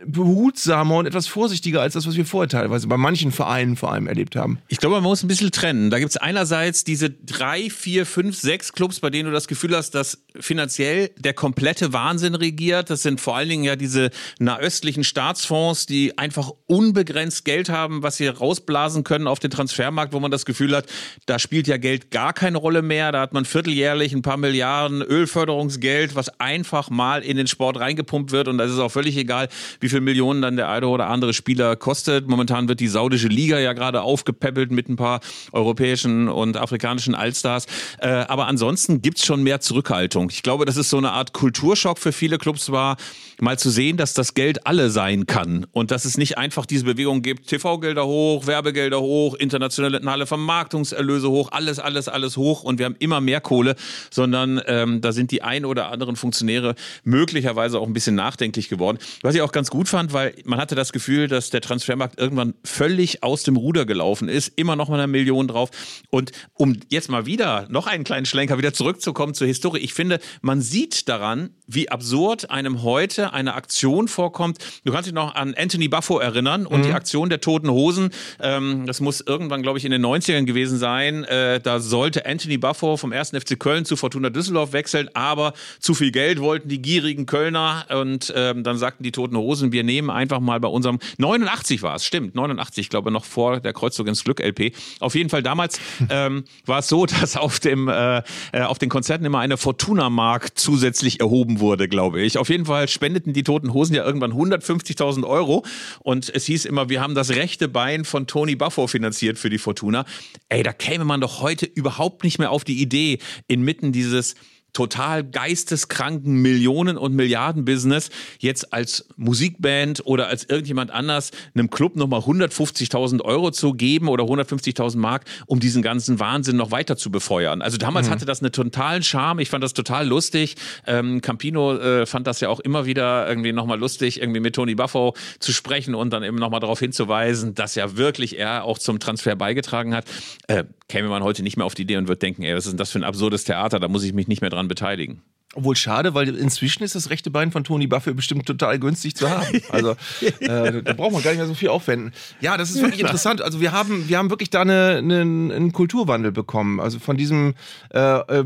[0.07, 4.07] behutsamer und etwas vorsichtiger als das, was wir vorher teilweise bei manchen Vereinen vor allem
[4.07, 4.59] erlebt haben.
[4.69, 5.91] Ich glaube, man muss ein bisschen trennen.
[5.91, 9.77] Da gibt es einerseits diese drei, vier, fünf, sechs Clubs, bei denen du das Gefühl
[9.77, 12.91] hast, dass finanziell der komplette Wahnsinn regiert.
[12.91, 18.19] Das sind vor allen Dingen ja diese nahöstlichen Staatsfonds, die einfach unbegrenzt Geld haben, was
[18.19, 20.87] sie rausblasen können auf den Transfermarkt, wo man das Gefühl hat,
[21.27, 23.11] da spielt ja Geld gar keine Rolle mehr.
[23.11, 28.31] Da hat man vierteljährlich ein paar Milliarden Ölförderungsgeld, was einfach mal in den Sport reingepumpt
[28.31, 28.49] wird.
[28.49, 29.49] Und das ist auch völlig egal,
[29.81, 32.29] wie wie viel Millionen dann der eine oder andere Spieler kostet.
[32.29, 35.21] Momentan wird die saudische Liga ja gerade aufgepäppelt mit ein paar
[35.53, 37.65] europäischen und afrikanischen Allstars.
[37.99, 40.29] Äh, aber ansonsten gibt's schon mehr Zurückhaltung.
[40.31, 42.99] Ich glaube, dass es so eine Art Kulturschock für viele Clubs war,
[43.41, 46.85] mal zu sehen, dass das Geld alle sein kann und dass es nicht einfach diese
[46.85, 52.87] Bewegung gibt, TV-Gelder hoch, Werbegelder hoch, internationale Vermarktungserlöse hoch, alles, alles, alles hoch und wir
[52.87, 53.75] haben immer mehr Kohle,
[54.11, 56.75] sondern ähm, da sind die ein oder anderen Funktionäre
[57.05, 58.99] möglicherweise auch ein bisschen nachdenklich geworden.
[59.23, 62.19] Was ich auch ganz gut gut fand, weil man hatte das Gefühl, dass der Transfermarkt
[62.19, 65.71] irgendwann völlig aus dem Ruder gelaufen ist, immer noch mal eine Million drauf.
[66.11, 70.19] Und um jetzt mal wieder noch einen kleinen Schlenker wieder zurückzukommen zur Historie, ich finde,
[70.41, 74.59] man sieht daran, wie absurd einem heute eine Aktion vorkommt.
[74.85, 76.85] Du kannst dich noch an Anthony Buffo erinnern und mhm.
[76.85, 78.11] die Aktion der Toten Hosen.
[78.41, 81.23] Ähm, das muss irgendwann, glaube ich, in den 90ern gewesen sein.
[81.23, 83.31] Äh, da sollte Anthony Buffo vom 1.
[83.31, 88.33] FC Köln zu Fortuna Düsseldorf wechseln, aber zu viel Geld wollten die gierigen Kölner und
[88.35, 92.05] ähm, dann sagten die Toten Hosen, wir nehmen einfach mal bei unserem 89 war es,
[92.05, 94.75] stimmt, 89, ich glaube noch vor der Kreuzzug ins Glück LP.
[95.01, 98.89] Auf jeden Fall damals ähm, war es so, dass auf dem äh, äh, auf den
[98.89, 102.39] Konzerten immer eine Fortuna Mark zusätzlich erhoben wurde, glaube ich.
[102.39, 105.65] Auf jeden Fall spendeten die Toten Hosen ja irgendwann 150.000 Euro
[106.01, 109.59] und es hieß immer, wir haben das rechte Bein von Tony Buffo finanziert für die
[109.59, 110.05] Fortuna.
[110.49, 114.35] Ey, da käme man doch heute überhaupt nicht mehr auf die Idee, inmitten dieses
[114.79, 122.21] total geisteskranken Millionen- und Milliarden-Business jetzt als Musikband oder als irgendjemand anders einem Club nochmal
[122.21, 127.61] 150.000 Euro zu geben oder 150.000 Mark, um diesen ganzen Wahnsinn noch weiter zu befeuern.
[127.61, 128.13] Also damals mhm.
[128.13, 129.41] hatte das einen totalen Charme.
[129.41, 130.55] Ich fand das total lustig.
[130.87, 134.77] Ähm, Campino äh, fand das ja auch immer wieder irgendwie nochmal lustig, irgendwie mit Tony
[134.77, 139.01] Buffo zu sprechen und dann eben nochmal darauf hinzuweisen, dass ja wirklich er auch zum
[139.01, 140.05] Transfer beigetragen hat.
[140.47, 142.73] Äh, käme man heute nicht mehr auf die Idee und würde denken, ey, was ist
[142.73, 145.23] denn das für ein absurdes Theater, da muss ich mich nicht mehr dran beteiligen.
[145.55, 149.31] Obwohl schade, weil inzwischen ist das rechte Bein von Tony Buffett bestimmt total günstig zu
[149.31, 149.47] haben.
[149.71, 149.93] Also
[150.41, 152.13] äh, da braucht man gar nicht mehr so viel aufwenden.
[152.43, 153.41] Ja, das ist wirklich interessant.
[153.41, 156.81] Also wir haben, wir haben wirklich da eine, eine, einen Kulturwandel bekommen.
[156.81, 157.55] Also von diesem,
[157.95, 158.45] äh, äh,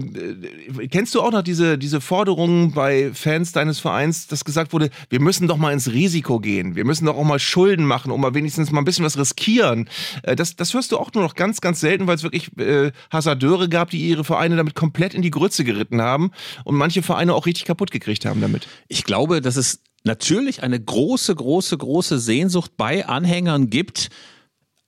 [0.92, 5.20] kennst du auch noch diese, diese Forderungen bei Fans deines Vereins, dass gesagt wurde, wir
[5.20, 6.76] müssen doch mal ins Risiko gehen.
[6.76, 9.88] Wir müssen doch auch mal Schulden machen, um mal wenigstens mal ein bisschen was riskieren.
[10.22, 12.92] Äh, das, das hörst du auch nur noch ganz, ganz selten, weil es wirklich äh,
[13.10, 16.30] Hasardeure gab, die ihre Vereine damit komplett in die Grütze geritten haben.
[16.62, 18.68] Und manche manche Vereine auch richtig kaputt gekriegt haben damit.
[18.88, 24.10] Ich glaube, dass es natürlich eine große, große, große Sehnsucht bei Anhängern gibt,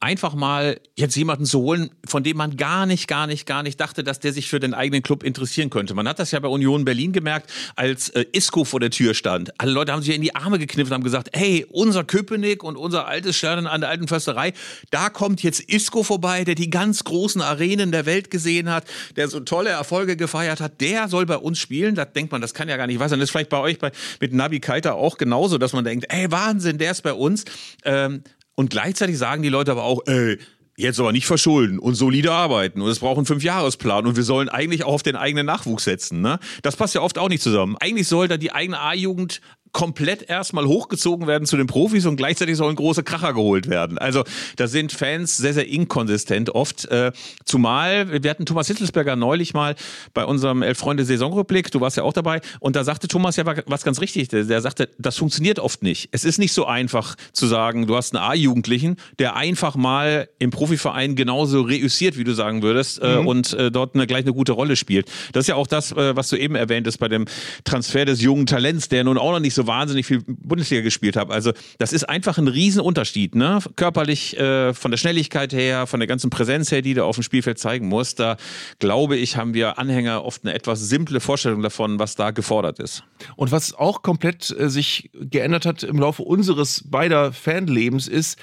[0.05, 3.81] einfach mal jetzt jemanden zu holen, von dem man gar nicht, gar nicht, gar nicht
[3.81, 5.95] dachte, dass der sich für den eigenen Club interessieren könnte.
[5.95, 9.59] Man hat das ja bei Union Berlin gemerkt, als äh, Isco vor der Tür stand.
[9.59, 12.77] Alle Leute haben sich in die Arme gekniffen und haben gesagt, hey, unser Köpenick und
[12.77, 14.53] unser altes Stern an der alten Försterei,
[14.91, 18.85] da kommt jetzt Isco vorbei, der die ganz großen Arenen der Welt gesehen hat,
[19.17, 21.95] der so tolle Erfolge gefeiert hat, der soll bei uns spielen.
[21.95, 23.21] Da denkt man, das kann ja gar nicht wahr sein.
[23.21, 23.91] Das ist vielleicht bei euch bei,
[24.21, 27.47] mit Nabi Keita auch genauso, dass man denkt, ey, Wahnsinn, der ist bei uns.
[27.87, 28.23] Ähm,
[28.55, 30.39] und gleichzeitig sagen die Leute aber auch, ey,
[30.77, 34.49] jetzt aber nicht verschulden und solide arbeiten und es braucht einen Fünfjahresplan und wir sollen
[34.49, 36.21] eigentlich auch auf den eigenen Nachwuchs setzen.
[36.21, 36.39] Ne?
[36.63, 37.77] Das passt ja oft auch nicht zusammen.
[37.79, 39.41] Eigentlich sollte die eigene A-Jugend
[39.75, 43.99] komplett erstmal hochgezogen werden zu den Profis und gleichzeitig sollen große Kracher geholt werden.
[43.99, 44.25] Also
[44.57, 46.87] da sind Fans sehr, sehr inkonsistent oft.
[46.87, 47.13] Äh,
[47.45, 49.75] zumal, wir hatten Thomas Hitzelsberger neulich mal
[50.15, 54.01] bei unserem Elf-Freunde-Saisonrückblick, du warst ja auch dabei, und da sagte Thomas ja was ganz
[54.01, 54.29] richtig.
[54.29, 56.09] Der sagte, das funktioniert oft nicht.
[56.13, 60.51] Es ist nicht so einfach zu sagen, du hast einen A-Jugendlichen, der einfach mal im
[60.51, 63.27] Profiverein genauso reüssiert, wie du sagen würdest, äh, mhm.
[63.27, 65.11] und äh, dort eine, gleich eine gute Rolle spielt.
[65.33, 67.25] Das ist ja auch das, äh, was du eben erwähnt hast bei dem
[67.65, 71.31] Transfer des jungen Talents, der nun auch noch nicht so wahnsinnig viel Bundesliga gespielt hat.
[71.31, 73.59] Also das ist einfach ein Riesenunterschied, ne?
[73.77, 77.23] Körperlich, äh, von der Schnelligkeit her, von der ganzen Präsenz her, die du auf dem
[77.23, 78.21] Spielfeld zeigen musst.
[78.21, 78.37] Da
[78.79, 83.05] glaube ich, haben wir Anhänger oft eine etwas simple Vorstellung davon, was da gefordert ist.
[83.37, 88.39] Und was auch komplett äh, sich geändert hat im Laufe unseres beider Fanlebens ist,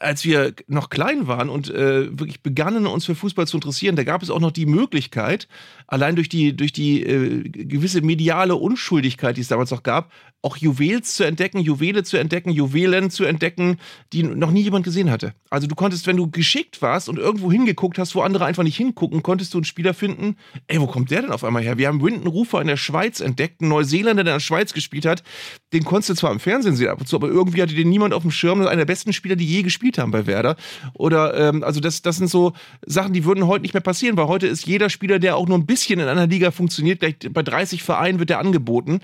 [0.00, 4.04] als wir noch klein waren und äh, wirklich begannen, uns für Fußball zu interessieren, da
[4.04, 5.48] gab es auch noch die Möglichkeit,
[5.86, 10.10] allein durch die, durch die äh, gewisse mediale Unschuldigkeit, die es damals noch gab,
[10.40, 13.78] auch Juwels zu entdecken, Juwele zu entdecken, Juwelen zu entdecken,
[14.12, 15.34] die noch nie jemand gesehen hatte.
[15.50, 18.76] Also du konntest, wenn du geschickt warst und irgendwo hingeguckt hast, wo andere einfach nicht
[18.76, 20.36] hingucken, konntest du einen Spieler finden,
[20.68, 21.76] ey, wo kommt der denn auf einmal her?
[21.76, 25.06] Wir haben Winton Rufer in der Schweiz entdeckt, einen Neuseeländer, der in der Schweiz gespielt
[25.06, 25.24] hat.
[25.72, 28.14] Den konntest du zwar im Fernsehen sehen ab und zu, aber irgendwie hatte den niemand
[28.14, 28.60] auf dem Schirm.
[28.60, 30.56] Einer der besten Spieler, die je gespielt haben bei Werder.
[30.94, 32.54] Oder, ähm, also das, das sind so
[32.86, 35.58] Sachen, die würden heute nicht mehr passieren, weil heute ist jeder Spieler, der auch nur
[35.58, 39.00] ein bisschen in einer Liga funktioniert, gleich bei 30 Vereinen wird der angeboten.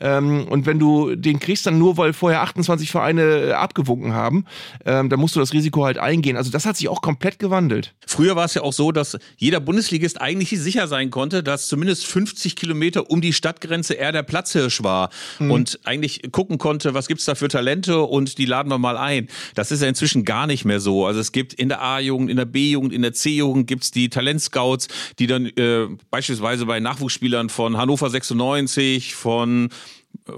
[0.00, 4.44] Ähm, und wenn du den kriegst, dann nur, weil vorher 28 Vereine äh, abgewunken haben,
[4.84, 6.36] ähm, dann musst du das Risiko halt eingehen.
[6.36, 7.94] Also das hat sich auch komplett gewandelt.
[8.06, 12.06] Früher war es ja auch so, dass jeder Bundesligist eigentlich sicher sein konnte, dass zumindest
[12.06, 15.50] 50 Kilometer um die Stadtgrenze er der Platzhirsch war mhm.
[15.50, 18.96] und eigentlich gucken konnte, was gibt es da für Talente und die laden wir mal
[18.96, 19.28] ein.
[19.54, 21.06] Das ist ja inzwischen gar nicht mehr so.
[21.06, 24.08] Also es gibt in der A-Jugend, in der B-Jugend, in der C-Jugend gibt es die
[24.08, 29.70] Talentscouts, die dann äh, beispielsweise bei Nachwuchsspielern von Hannover 96, von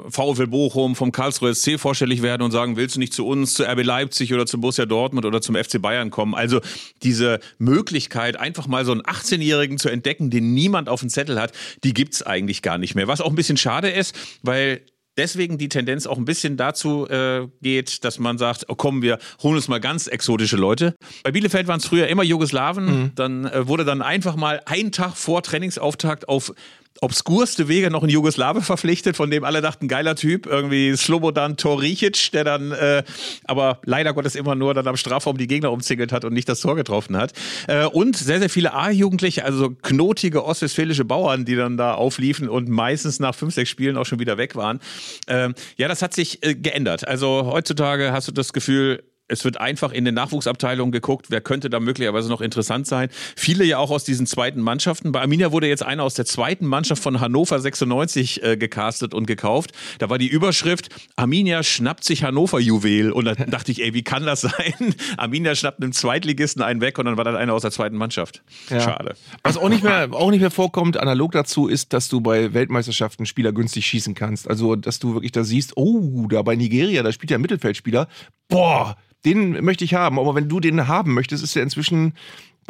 [0.08, 3.64] VfL Bochum, vom Karlsruhe SC vorstellig werden und sagen, willst du nicht zu uns, zu
[3.64, 6.34] RB Leipzig oder zu Borussia Dortmund oder zum FC Bayern kommen?
[6.34, 6.60] Also
[7.02, 11.52] diese Möglichkeit, einfach mal so einen 18-Jährigen zu entdecken, den niemand auf dem Zettel hat,
[11.82, 13.08] die gibt's eigentlich gar nicht mehr.
[13.08, 14.80] Was auch ein bisschen schade ist, weil
[15.16, 19.18] deswegen die Tendenz auch ein bisschen dazu äh, geht, dass man sagt, oh, komm, wir
[19.42, 20.94] holen uns mal ganz exotische Leute.
[21.22, 23.12] Bei Bielefeld waren es früher immer Jugoslawen, mhm.
[23.14, 26.52] dann äh, wurde dann einfach mal ein Tag vor Trainingsauftakt auf
[27.00, 32.30] obskurste Wege noch einen Jugoslawe verpflichtet, von dem alle dachten, geiler Typ, irgendwie Slobodan Toricic,
[32.32, 33.02] der dann äh,
[33.44, 36.60] aber leider Gottes immer nur dann am Strafraum die Gegner umzingelt hat und nicht das
[36.60, 37.32] Tor getroffen hat.
[37.68, 42.68] Äh, und sehr, sehr viele A-Jugendliche, also knotige ostwestfälische Bauern, die dann da aufliefen und
[42.68, 44.80] meistens nach fünf, sechs Spielen auch schon wieder weg waren.
[45.26, 47.08] Äh, ja, das hat sich äh, geändert.
[47.08, 51.70] Also heutzutage hast du das Gefühl, es wird einfach in den Nachwuchsabteilungen geguckt, wer könnte
[51.70, 53.08] da möglicherweise noch interessant sein.
[53.36, 55.12] Viele ja auch aus diesen zweiten Mannschaften.
[55.12, 59.26] Bei Arminia wurde jetzt einer aus der zweiten Mannschaft von Hannover 96 äh, gecastet und
[59.26, 59.72] gekauft.
[59.98, 63.12] Da war die Überschrift, Arminia schnappt sich Hannover Juwel.
[63.12, 64.94] Und da dachte ich, ey, wie kann das sein?
[65.16, 68.42] Arminia schnappt einem Zweitligisten einen weg und dann war das einer aus der zweiten Mannschaft.
[68.68, 68.80] Ja.
[68.80, 69.14] Schade.
[69.42, 73.26] Was auch nicht, mehr, auch nicht mehr vorkommt, analog dazu, ist, dass du bei Weltmeisterschaften
[73.26, 74.48] Spieler günstig schießen kannst.
[74.48, 78.08] Also, dass du wirklich da siehst, oh, da bei Nigeria, da spielt ja ein Mittelfeldspieler.
[78.48, 80.18] Boah, den möchte ich haben.
[80.18, 82.14] Aber wenn du den haben möchtest, ist er inzwischen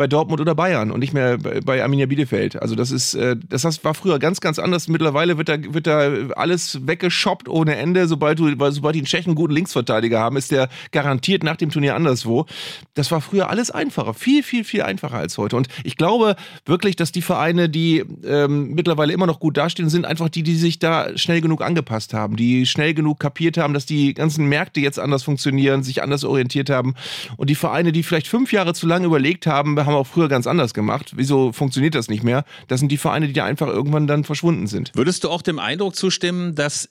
[0.01, 2.57] bei Dortmund oder Bayern und nicht mehr bei Arminia Bielefeld.
[2.63, 4.89] Also das ist, äh, das war früher ganz, ganz anders.
[4.89, 8.07] Mittlerweile wird da, wird da alles weggeshoppt ohne Ende.
[8.07, 11.97] Sobald du, sobald die Tschechen einen guten Linksverteidiger haben, ist der garantiert nach dem Turnier
[11.97, 12.47] anderswo.
[12.95, 14.15] Das war früher alles einfacher.
[14.15, 15.55] Viel, viel, viel einfacher als heute.
[15.55, 16.35] Und ich glaube
[16.65, 20.57] wirklich, dass die Vereine, die ähm, mittlerweile immer noch gut dastehen, sind einfach die, die
[20.57, 24.81] sich da schnell genug angepasst haben, die schnell genug kapiert haben, dass die ganzen Märkte
[24.81, 26.95] jetzt anders funktionieren, sich anders orientiert haben.
[27.37, 30.29] Und die Vereine, die vielleicht fünf Jahre zu lange überlegt haben, haben wir auch früher
[30.29, 31.12] ganz anders gemacht.
[31.16, 32.44] Wieso funktioniert das nicht mehr?
[32.68, 34.92] Das sind die Vereine, die da einfach irgendwann dann verschwunden sind.
[34.94, 36.88] Würdest du auch dem Eindruck zustimmen, dass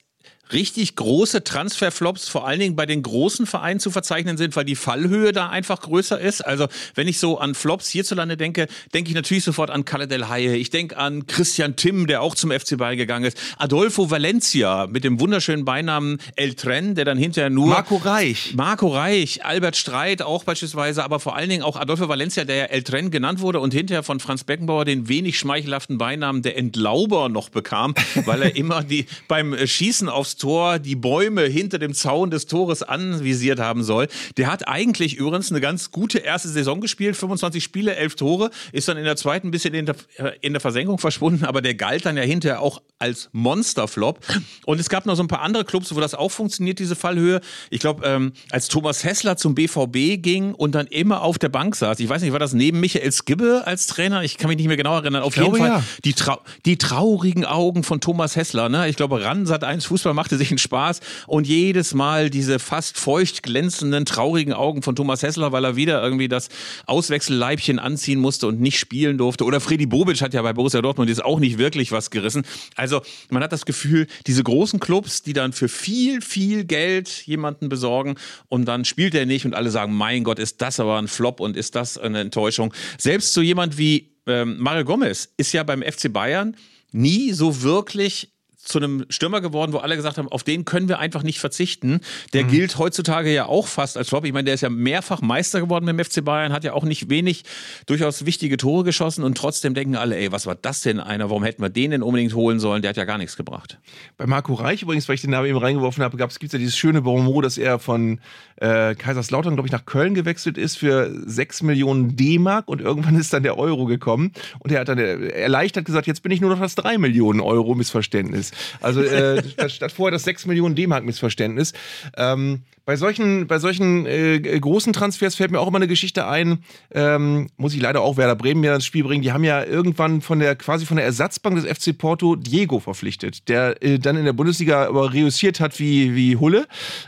[0.51, 4.75] richtig große Transferflops vor allen Dingen bei den großen Vereinen zu verzeichnen sind, weil die
[4.75, 6.41] Fallhöhe da einfach größer ist.
[6.41, 10.27] Also wenn ich so an Flops hierzulande denke, denke ich natürlich sofort an Kalle Del
[10.27, 10.55] Haie.
[10.55, 13.37] Ich denke an Christian Timm, der auch zum FC Bayern gegangen ist.
[13.57, 17.67] Adolfo Valencia mit dem wunderschönen Beinamen El Tren, der dann hinterher nur...
[17.67, 18.53] Marco Reich.
[18.55, 22.65] Marco Reich, Albert Streit auch beispielsweise, aber vor allen Dingen auch Adolfo Valencia, der ja
[22.65, 27.29] El Tren genannt wurde und hinterher von Franz Beckenbauer den wenig schmeichelhaften Beinamen der Entlauber
[27.29, 27.93] noch bekam,
[28.25, 32.81] weil er immer die beim Schießen aufs Tor die Bäume hinter dem Zaun des Tores
[32.81, 34.07] anvisiert haben soll.
[34.37, 38.87] Der hat eigentlich übrigens eine ganz gute erste Saison gespielt, 25 Spiele, 11 Tore, ist
[38.87, 39.95] dann in der zweiten ein bisschen in der,
[40.41, 44.19] in der Versenkung verschwunden, aber der galt dann ja hinterher auch als Monsterflop.
[44.65, 47.41] Und es gab noch so ein paar andere Clubs, wo das auch funktioniert, diese Fallhöhe.
[47.69, 51.75] Ich glaube, ähm, als Thomas Hessler zum BVB ging und dann immer auf der Bank
[51.75, 54.23] saß, ich weiß nicht, war das neben Michael Skibbe als Trainer?
[54.23, 55.23] Ich kann mich nicht mehr genau erinnern.
[55.23, 55.83] Auf ich jeden glaube, Fall ja.
[56.03, 58.69] die, trau die traurigen Augen von Thomas Hessler.
[58.69, 58.87] Ne?
[58.89, 62.59] Ich glaube, RAN Sat 1 Fußball macht machte sich einen Spaß und jedes Mal diese
[62.59, 66.49] fast feucht glänzenden, traurigen Augen von Thomas Hessler, weil er wieder irgendwie das
[66.85, 69.43] Auswechselleibchen anziehen musste und nicht spielen durfte.
[69.43, 72.43] Oder Freddy Bobic hat ja bei Borussia Dortmund jetzt auch nicht wirklich was gerissen.
[72.75, 77.67] Also man hat das Gefühl, diese großen Clubs, die dann für viel, viel Geld jemanden
[77.67, 78.13] besorgen
[78.49, 81.39] und dann spielt er nicht und alle sagen, mein Gott, ist das aber ein Flop
[81.39, 82.71] und ist das eine Enttäuschung.
[82.99, 86.55] Selbst so jemand wie ähm, Mario Gomez ist ja beim FC Bayern
[86.91, 88.31] nie so wirklich
[88.69, 92.01] zu einem Stürmer geworden, wo alle gesagt haben, auf den können wir einfach nicht verzichten.
[92.33, 92.49] Der mhm.
[92.49, 94.25] gilt heutzutage ja auch fast als Flop.
[94.25, 96.83] Ich meine, der ist ja mehrfach Meister geworden mit dem FC Bayern, hat ja auch
[96.83, 97.43] nicht wenig
[97.87, 101.29] durchaus wichtige Tore geschossen und trotzdem denken alle, ey, was war das denn einer?
[101.29, 102.81] Warum hätten wir den denn unbedingt holen sollen?
[102.81, 103.79] Der hat ja gar nichts gebracht.
[104.17, 106.77] Bei Marco Reich übrigens, weil ich den Namen eben reingeworfen habe, gibt es ja dieses
[106.77, 108.19] schöne Bonmot, dass er von
[108.59, 113.33] äh, Kaiserslautern, glaube ich, nach Köln gewechselt ist für 6 Millionen D-Mark und irgendwann ist
[113.33, 116.59] dann der Euro gekommen und er hat dann erleichtert gesagt, jetzt bin ich nur noch
[116.59, 118.51] das 3 Millionen Euro Missverständnis.
[118.81, 121.73] Also äh, statt, statt, vorher das 6 Millionen D-Mark Missverständnis.
[122.17, 126.63] Ähm, bei solchen, bei solchen äh, großen Transfers fällt mir auch immer eine Geschichte ein,
[126.89, 129.21] ähm, muss ich leider auch Werder Bremen mir ins Spiel bringen.
[129.21, 133.47] Die haben ja irgendwann von der quasi von der Ersatzbank des FC Porto Diego verpflichtet,
[133.47, 136.65] der äh, dann in der Bundesliga aber reüssiert hat wie, wie Hulle.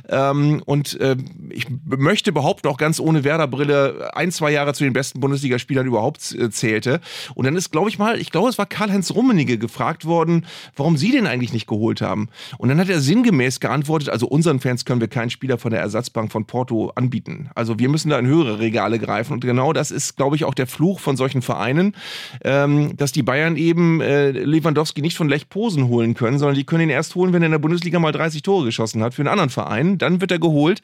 [0.07, 1.15] Ähm, und äh,
[1.49, 6.31] ich möchte behaupten, auch ganz ohne Werder-Brille ein, zwei Jahre zu den besten Bundesligaspielern überhaupt
[6.35, 7.01] äh, zählte.
[7.33, 10.95] Und dann ist, glaube ich mal, ich glaube, es war Karl-Heinz Rummenigge gefragt worden, warum
[10.95, 12.29] sie den eigentlich nicht geholt haben.
[12.59, 15.81] Und dann hat er sinngemäß geantwortet, also unseren Fans können wir keinen Spieler von der
[15.81, 17.49] Ersatzbank von Porto anbieten.
[17.55, 19.33] Also wir müssen da in höhere Regale greifen.
[19.33, 21.95] Und genau das ist, glaube ich, auch der Fluch von solchen Vereinen,
[22.43, 26.63] ähm, dass die Bayern eben äh, Lewandowski nicht von Lech Posen holen können, sondern die
[26.63, 29.21] können ihn erst holen, wenn er in der Bundesliga mal 30 Tore geschossen hat für
[29.21, 29.97] einen anderen Verein.
[29.97, 30.81] Dann wird er geholt.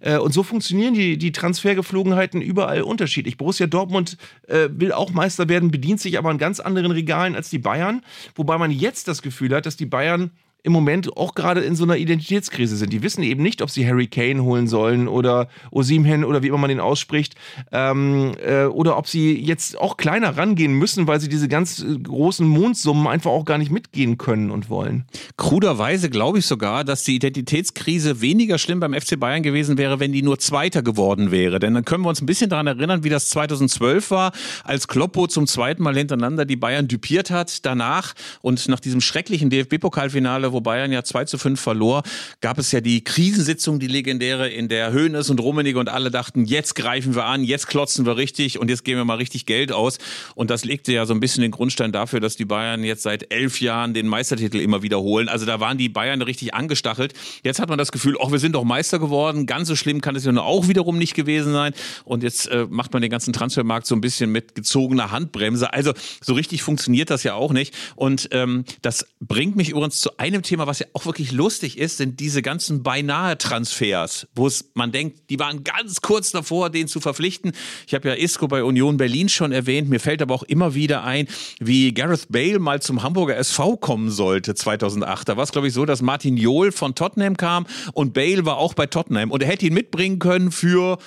[0.00, 3.36] Äh, und so funktionieren die, die Transfergeflogenheiten überall unterschiedlich.
[3.36, 4.16] Borussia Dortmund
[4.48, 8.02] äh, will auch Meister werden, bedient sich aber an ganz anderen Regalen als die Bayern.
[8.34, 10.30] Wobei man jetzt das Gefühl hat, dass die Bayern
[10.62, 12.92] im Moment auch gerade in so einer Identitätskrise sind.
[12.92, 16.58] Die wissen eben nicht, ob sie Harry Kane holen sollen oder Osimhen oder wie immer
[16.58, 17.34] man ihn ausspricht,
[17.72, 21.98] ähm, äh, oder ob sie jetzt auch kleiner rangehen müssen, weil sie diese ganz äh,
[21.98, 25.04] großen Mondsummen einfach auch gar nicht mitgehen können und wollen.
[25.36, 30.12] Kruderweise glaube ich sogar, dass die Identitätskrise weniger schlimm beim FC Bayern gewesen wäre, wenn
[30.12, 31.58] die nur Zweiter geworden wäre.
[31.58, 34.32] Denn dann können wir uns ein bisschen daran erinnern, wie das 2012 war,
[34.64, 37.64] als Kloppo zum zweiten Mal hintereinander die Bayern düpiert hat.
[37.64, 42.02] Danach und nach diesem schrecklichen DFB-Pokalfinale wo Bayern ja 2 zu 5 verlor,
[42.40, 46.44] gab es ja die Krisensitzung, die legendäre, in der Höhnes und Rummenigge und alle dachten,
[46.44, 49.72] jetzt greifen wir an, jetzt klotzen wir richtig und jetzt geben wir mal richtig Geld
[49.72, 49.98] aus.
[50.34, 53.32] Und das legte ja so ein bisschen den Grundstein dafür, dass die Bayern jetzt seit
[53.32, 55.28] elf Jahren den Meistertitel immer wiederholen.
[55.28, 57.14] Also da waren die Bayern richtig angestachelt.
[57.42, 59.46] Jetzt hat man das Gefühl, ach, wir sind doch Meister geworden.
[59.46, 61.72] Ganz so schlimm kann es ja auch wiederum nicht gewesen sein.
[62.04, 65.72] Und jetzt äh, macht man den ganzen Transfermarkt so ein bisschen mit gezogener Handbremse.
[65.72, 67.74] Also so richtig funktioniert das ja auch nicht.
[67.96, 71.78] Und ähm, das bringt mich übrigens zu einem einem Thema, was ja auch wirklich lustig
[71.78, 76.70] ist, sind diese ganzen beinahe Transfers, wo es man denkt, die waren ganz kurz davor,
[76.70, 77.52] den zu verpflichten.
[77.86, 79.88] Ich habe ja Isco bei Union Berlin schon erwähnt.
[79.88, 84.10] Mir fällt aber auch immer wieder ein, wie Gareth Bale mal zum Hamburger SV kommen
[84.10, 85.28] sollte 2008.
[85.28, 88.56] Da war es glaube ich so, dass Martin Jol von Tottenham kam und Bale war
[88.56, 90.98] auch bei Tottenham und er hätte ihn mitbringen können für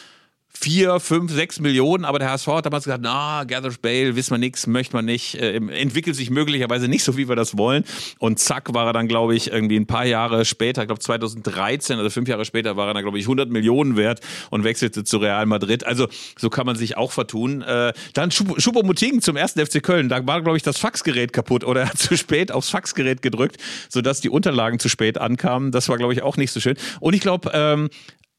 [0.56, 4.38] vier, fünf, sechs Millionen, aber der HSV hat damals gesagt, na, Gareth Bale, wissen wir
[4.38, 7.84] nichts, möchte man nicht, äh, entwickelt sich möglicherweise nicht so, wie wir das wollen.
[8.20, 11.98] Und zack, war er dann, glaube ich, irgendwie ein paar Jahre später, ich glaube 2013,
[11.98, 15.18] also fünf Jahre später, war er dann, glaube ich, 100 Millionen wert und wechselte zu
[15.18, 15.86] Real Madrid.
[15.86, 17.62] Also so kann man sich auch vertun.
[17.64, 21.82] Äh, dann Schuppomoting zum ersten FC Köln, da war, glaube ich, das Faxgerät kaputt oder
[21.82, 23.58] er hat zu spät aufs Faxgerät gedrückt,
[23.90, 25.72] sodass die Unterlagen zu spät ankamen.
[25.72, 26.78] Das war, glaube ich, auch nicht so schön.
[27.00, 27.90] Und ich glaube, ähm,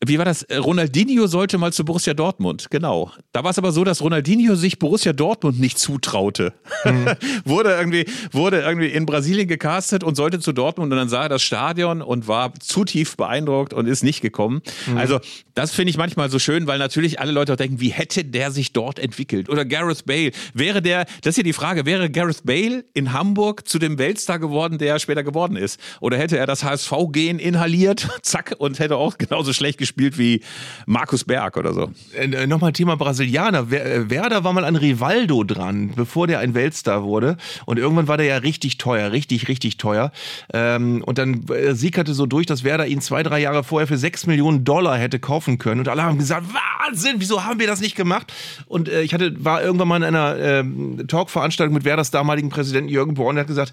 [0.09, 0.43] wie war das?
[0.45, 3.13] Äh, Ronaldinho sollte mal zu Borussia Dortmund, genau.
[3.33, 6.53] Da war es aber so, dass Ronaldinho sich Borussia Dortmund nicht zutraute.
[6.85, 7.07] Mhm.
[7.45, 11.29] wurde, irgendwie, wurde irgendwie in Brasilien gecastet und sollte zu Dortmund und dann sah er
[11.29, 14.63] das Stadion und war zu tief beeindruckt und ist nicht gekommen.
[14.87, 14.97] Mhm.
[14.97, 15.21] Also,
[15.55, 18.51] das finde ich manchmal so schön, weil natürlich alle Leute auch denken, wie hätte der
[18.51, 19.49] sich dort entwickelt?
[19.49, 20.33] Oder Gareth Bale.
[20.53, 24.39] Wäre der, das ist ja die Frage, wäre Gareth Bale in Hamburg zu dem Weltstar
[24.39, 25.81] geworden, der er später geworden ist?
[26.01, 29.94] Oder hätte er das HSV-Gen inhaliert, zack, und hätte auch genauso schlecht gespielt?
[29.95, 30.41] Gespielt wie
[30.87, 31.91] Markus Berg oder so.
[32.17, 33.71] Äh, äh Nochmal Thema Brasilianer.
[33.73, 37.37] Äh, Werder war mal an Rivaldo dran, bevor der ein Weltstar wurde.
[37.67, 40.13] Und irgendwann war der ja richtig teuer, richtig, richtig teuer.
[40.53, 43.97] Ähm, und dann äh, sickerte so durch, dass Werder ihn zwei, drei Jahre vorher für
[43.97, 45.81] sechs Millionen Dollar hätte kaufen können.
[45.81, 48.33] Und alle haben gesagt, Wahnsinn, wieso haben wir das nicht gemacht?
[48.67, 50.65] Und äh, ich hatte, war irgendwann mal in einer äh,
[51.07, 53.73] Talkveranstaltung mit Werders damaligen Präsidenten Jürgen Born, der hat gesagt,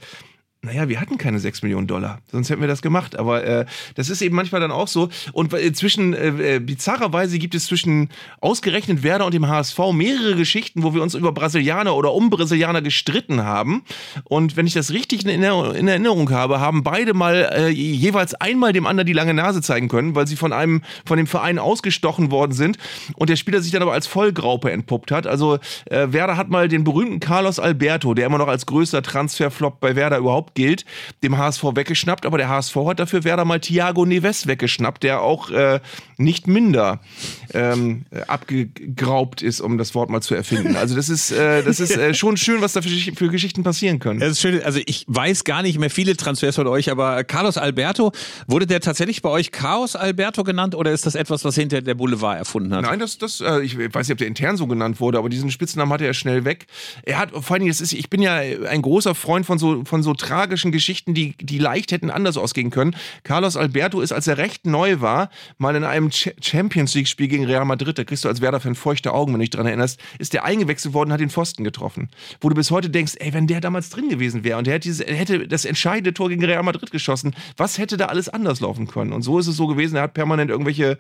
[0.63, 3.17] naja, wir hatten keine 6 Millionen Dollar, sonst hätten wir das gemacht.
[3.17, 5.09] Aber äh, das ist eben manchmal dann auch so.
[5.33, 8.09] Und äh, zwischen, äh, bizarrerweise gibt es zwischen
[8.41, 12.83] ausgerechnet Werder und dem HSV mehrere Geschichten, wo wir uns über Brasilianer oder um Brasilianer
[12.83, 13.81] gestritten haben.
[14.25, 18.35] Und wenn ich das richtig in, Erinnerung, in Erinnerung habe, haben beide mal äh, jeweils
[18.35, 21.57] einmal dem anderen die lange Nase zeigen können, weil sie von einem, von dem Verein
[21.57, 22.77] ausgestochen worden sind
[23.15, 25.25] und der Spieler sich dann aber als Vollgraupe entpuppt hat.
[25.25, 29.79] Also äh, Werder hat mal den berühmten Carlos Alberto, der immer noch als größter Transferflop
[29.79, 30.85] bei Werder überhaupt gilt,
[31.23, 35.49] dem HSV weggeschnappt, aber der HSV hat dafür Werder mal Thiago Neves weggeschnappt, der auch
[35.49, 35.79] äh,
[36.17, 36.99] nicht minder
[37.53, 40.75] ähm, abgegraubt ist, um das Wort mal zu erfinden.
[40.75, 43.99] Also das ist, äh, das ist äh, schon schön, was da für, für Geschichten passieren
[43.99, 44.19] können.
[44.19, 44.61] Das ist schön.
[44.63, 48.11] Also ich weiß gar nicht mehr viele Transfers von euch, aber Carlos Alberto,
[48.47, 51.95] wurde der tatsächlich bei euch Chaos Alberto genannt oder ist das etwas, was hinter der
[51.95, 52.83] Boulevard erfunden hat?
[52.83, 55.51] Nein, das, das, äh, ich weiß nicht, ob der intern so genannt wurde, aber diesen
[55.51, 56.67] Spitznamen hatte er schnell weg.
[57.03, 59.83] Er hat, vor allen Dingen, das ist, ich bin ja ein großer Freund von so,
[59.85, 62.95] von so tragischen Geschichten, die, die leicht hätten anders ausgehen können.
[63.23, 67.63] Carlos Alberto ist, als er recht neu war, mal in einem Champions League-Spiel gegen Real
[67.63, 70.43] Madrid, da kriegst du als Werder-Fan feuchte Augen, wenn du dich daran erinnerst, ist der
[70.43, 72.09] eingewechselt worden, hat den Pfosten getroffen.
[72.39, 74.87] Wo du bis heute denkst, ey, wenn der damals drin gewesen wäre und der hätte,
[74.87, 78.87] dieses, hätte das entscheidende Tor gegen Real Madrid geschossen, was hätte da alles anders laufen
[78.87, 79.13] können?
[79.13, 80.97] Und so ist es so gewesen, er hat permanent irgendwelche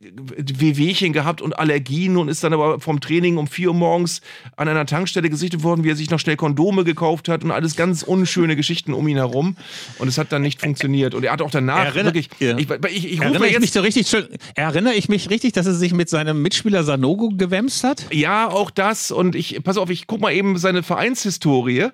[0.00, 4.20] Wehwehchen gehabt und Allergien und ist dann aber vom Training um 4 Uhr morgens
[4.56, 7.76] an einer Tankstelle gesichtet worden, wie er sich noch schnell Kondome gekauft hat und alles
[7.76, 9.56] ganz unschöne Geschichten um ihn herum.
[9.98, 11.14] Und es hat dann nicht funktioniert.
[11.14, 12.28] Und er hat auch danach Erinner, wirklich.
[12.40, 12.58] Ja.
[12.58, 14.26] Ich, ich, ich erinnere ich mich so richtig schön,
[14.56, 18.06] erinnere ich mich richtig, dass er sich mit seinem Mitspieler Sanogo gewämst hat?
[18.12, 19.12] Ja, auch das.
[19.12, 21.88] Und ich, pass auf, ich guck mal eben seine Vereinshistorie,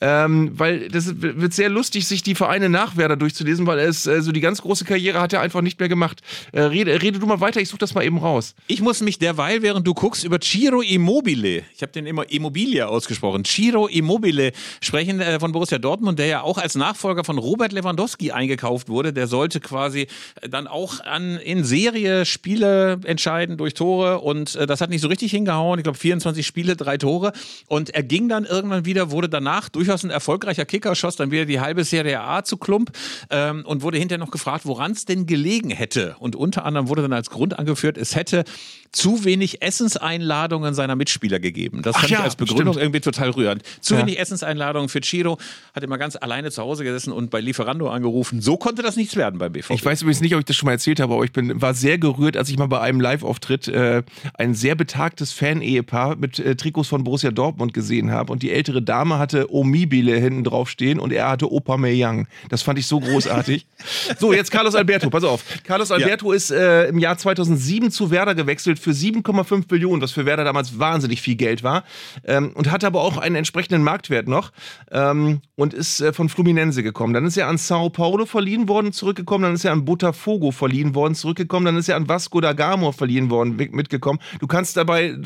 [0.00, 4.06] ähm, weil das wird sehr lustig, sich die Vereine nach Werder durchzulesen, weil er ist,
[4.06, 6.20] äh, so die ganz große Karriere hat er einfach nicht mehr gemacht.
[6.52, 8.54] Äh, rede, rede du mal weiter, ich suche das mal eben raus.
[8.66, 12.88] Ich muss mich derweil, während du guckst, über Ciro Immobile, ich habe den immer Immobilie
[12.88, 17.72] ausgesprochen, Ciro Immobile sprechen äh, von Borussia Dortmund, der ja auch als Nachfolger von Robert
[17.72, 19.12] Lewandowski eingekauft wurde.
[19.12, 20.06] Der sollte quasi
[20.40, 25.02] äh, dann auch an, in Serie Spiele entscheiden durch Tore und äh, das hat nicht
[25.02, 25.78] so richtig hingehauen.
[25.78, 27.32] Ich glaube 24 Spiele, drei Tore
[27.68, 31.44] und er ging dann irgendwann wieder, wurde danach durchaus ein erfolgreicher Kicker, schoss dann wieder
[31.44, 32.92] die halbe Serie A zu Klump
[33.28, 36.16] ähm, und wurde hinterher noch gefragt, woran es denn gelegen hätte.
[36.18, 38.44] Und unter anderem wurde dann als Grund angeführt, es hätte
[38.92, 41.82] zu wenig Essenseinladungen seiner Mitspieler gegeben.
[41.82, 42.82] Das Ach fand ja, ich als Begründung stimmt.
[42.84, 43.62] irgendwie total rührend.
[43.80, 44.00] Zu Ja.
[44.00, 45.36] wenig Essenseinladungen für Chiro,
[45.74, 48.40] hat immer ganz alleine zu Hause gesessen und bei Lieferando angerufen.
[48.40, 49.70] So konnte das nichts werden beim BVB.
[49.72, 51.74] Ich weiß übrigens nicht, ob ich das schon mal erzählt habe, aber ich bin, war
[51.74, 54.04] sehr gerührt, als ich mal bei einem Live-Auftritt äh,
[54.34, 58.30] ein sehr betagtes Fan-Ehepaar mit äh, Trikots von Borussia Dortmund gesehen habe.
[58.32, 62.28] Und die ältere Dame hatte Omibile hinten drauf stehen und er hatte Opa Meyang.
[62.48, 63.66] Das fand ich so großartig.
[64.20, 65.42] so, jetzt Carlos Alberto, pass auf.
[65.64, 70.26] Carlos Alberto ist äh, im Jahr 2007 zu Werder gewechselt für 7,5 Millionen, was für
[70.26, 71.84] Werder damals wahnsinnig viel Geld war.
[72.24, 74.52] Ähm, und hatte aber auch einen entsprechenden Marktwert noch
[74.92, 77.14] ähm, und ist äh, von Fluminense gekommen.
[77.14, 79.44] Dann ist er an Sao Paulo verliehen worden, zurückgekommen.
[79.44, 81.64] Dann ist er an Botafogo verliehen worden, zurückgekommen.
[81.64, 84.20] Dann ist er an Vasco da Gama verliehen worden, mit- mitgekommen.
[84.38, 85.16] Du kannst dabei äh,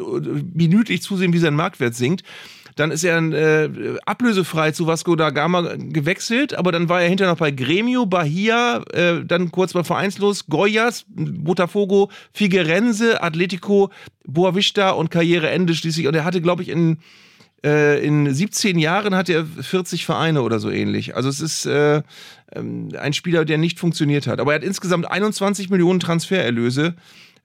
[0.54, 2.22] minütlich zusehen, wie sein Marktwert sinkt.
[2.78, 3.68] Dann ist er äh,
[4.06, 8.84] ablösefrei zu Vasco da Gama gewechselt, aber dann war er hinterher noch bei Gremio, Bahia,
[8.92, 13.90] äh, dann kurz mal vereinslos, Goyas, Botafogo, Figueirense, Atletico,
[14.24, 16.06] Boavista und Karriereende schließlich.
[16.06, 16.98] Und er hatte, glaube ich, in,
[17.64, 21.16] äh, in 17 Jahren hat er 40 Vereine oder so ähnlich.
[21.16, 22.02] Also es ist äh,
[22.52, 24.38] ähm, ein Spieler, der nicht funktioniert hat.
[24.38, 26.94] Aber er hat insgesamt 21 Millionen Transfererlöse.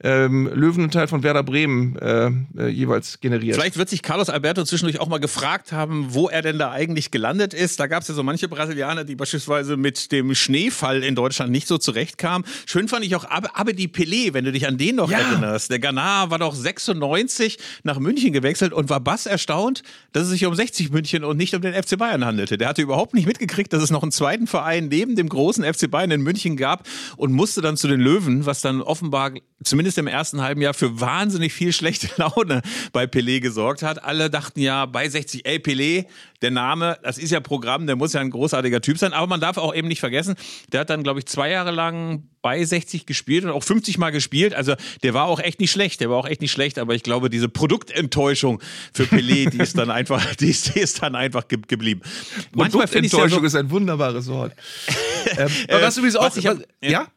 [0.02, 3.56] Ähm, Löwenanteil von Werder Bremen äh, äh, jeweils generiert.
[3.56, 7.12] Vielleicht wird sich Carlos Alberto zwischendurch auch mal gefragt haben, wo er denn da eigentlich
[7.12, 7.80] gelandet ist.
[7.80, 11.68] Da gab es ja so manche Brasilianer, die beispielsweise mit dem Schneefall in Deutschland nicht
[11.68, 12.46] so zurechtkamen.
[12.66, 15.20] Schön fand ich auch Ab Abedi Pelé, wenn du dich an den noch Ja.
[15.20, 15.72] erinnerst.
[15.72, 20.46] Der Ghana war doch 96 nach München gewechselt und war bass erstaunt, dass es sich
[20.46, 22.58] um 60 München und nicht um den FC Bayern handelte.
[22.58, 25.90] Der hatte überhaupt nicht mitgekriegt, dass es noch einen zweiten Verein neben dem großen FC
[25.90, 26.88] Bayern in München gab
[27.18, 29.32] und musste dann zu den Löwen, was dann offenbar
[29.64, 34.04] zumindest im ersten halben Jahr für wahnsinnig viel schlechte Laune bei Pelé gesorgt hat.
[34.04, 36.06] Alle dachten ja bei 60, ey Pelé,
[36.42, 39.14] der Name, das ist ja Programm, der muss ja ein großartiger Typ sein.
[39.14, 40.36] Aber man darf auch eben nicht vergessen,
[40.72, 44.10] der hat dann, glaube ich, zwei Jahre lang bei 60 gespielt und auch 50 Mal
[44.12, 44.54] gespielt.
[44.54, 46.78] Also der war auch echt nicht schlecht, der war auch echt nicht schlecht.
[46.78, 48.62] Aber ich glaube, diese Produktenttäuschung
[48.94, 52.02] für Pelé, die ist dann einfach, die ist, die ist dann einfach ge geblieben.
[52.04, 52.10] Ich
[52.58, 54.54] ja so, Produktenttäuschung ist ein wunderbares Wort.
[55.38, 56.36] ähm, Äh, was übrigens auch.
[56.36, 57.08] was hab- was, ja?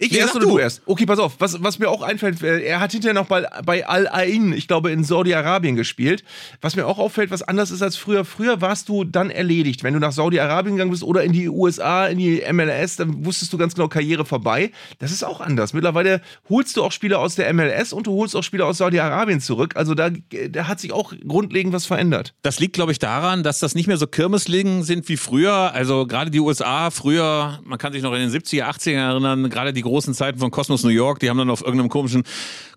[0.00, 0.82] Ich Nee, erst oder du erst.
[0.86, 1.34] Okay, pass auf.
[1.40, 4.92] Was, was mir auch einfällt, äh, er hat hinterher noch bei, bei Al-Ain, ich glaube,
[4.92, 6.22] in Saudi-Arabien gespielt.
[6.60, 8.24] Was mir auch auffällt, was anders ist als früher.
[8.24, 9.82] Früher warst du dann erledigt.
[9.82, 13.52] Wenn du nach Saudi-Arabien gegangen bist oder in die USA, in die MLS, dann wusstest
[13.52, 14.70] du ganz genau, Karriere vorbei.
[15.00, 15.72] Das ist auch anders.
[15.72, 19.40] Mittlerweile holst du auch Spieler aus der MLS und du holst auch Spieler aus Saudi-Arabien
[19.40, 19.74] zurück.
[19.74, 22.34] Also da, da hat sich auch grundlegend was verändert.
[22.42, 25.74] Das liegt, glaube ich, daran, dass das nicht mehr so Kirmesligen sind wie früher.
[25.74, 29.72] Also gerade die USA, früher, man kann sich noch in den 70er, 80er erinnern, gerade
[29.72, 32.24] die großen Zeiten von Cosmos New York, die haben dann auf irgendeinem komischen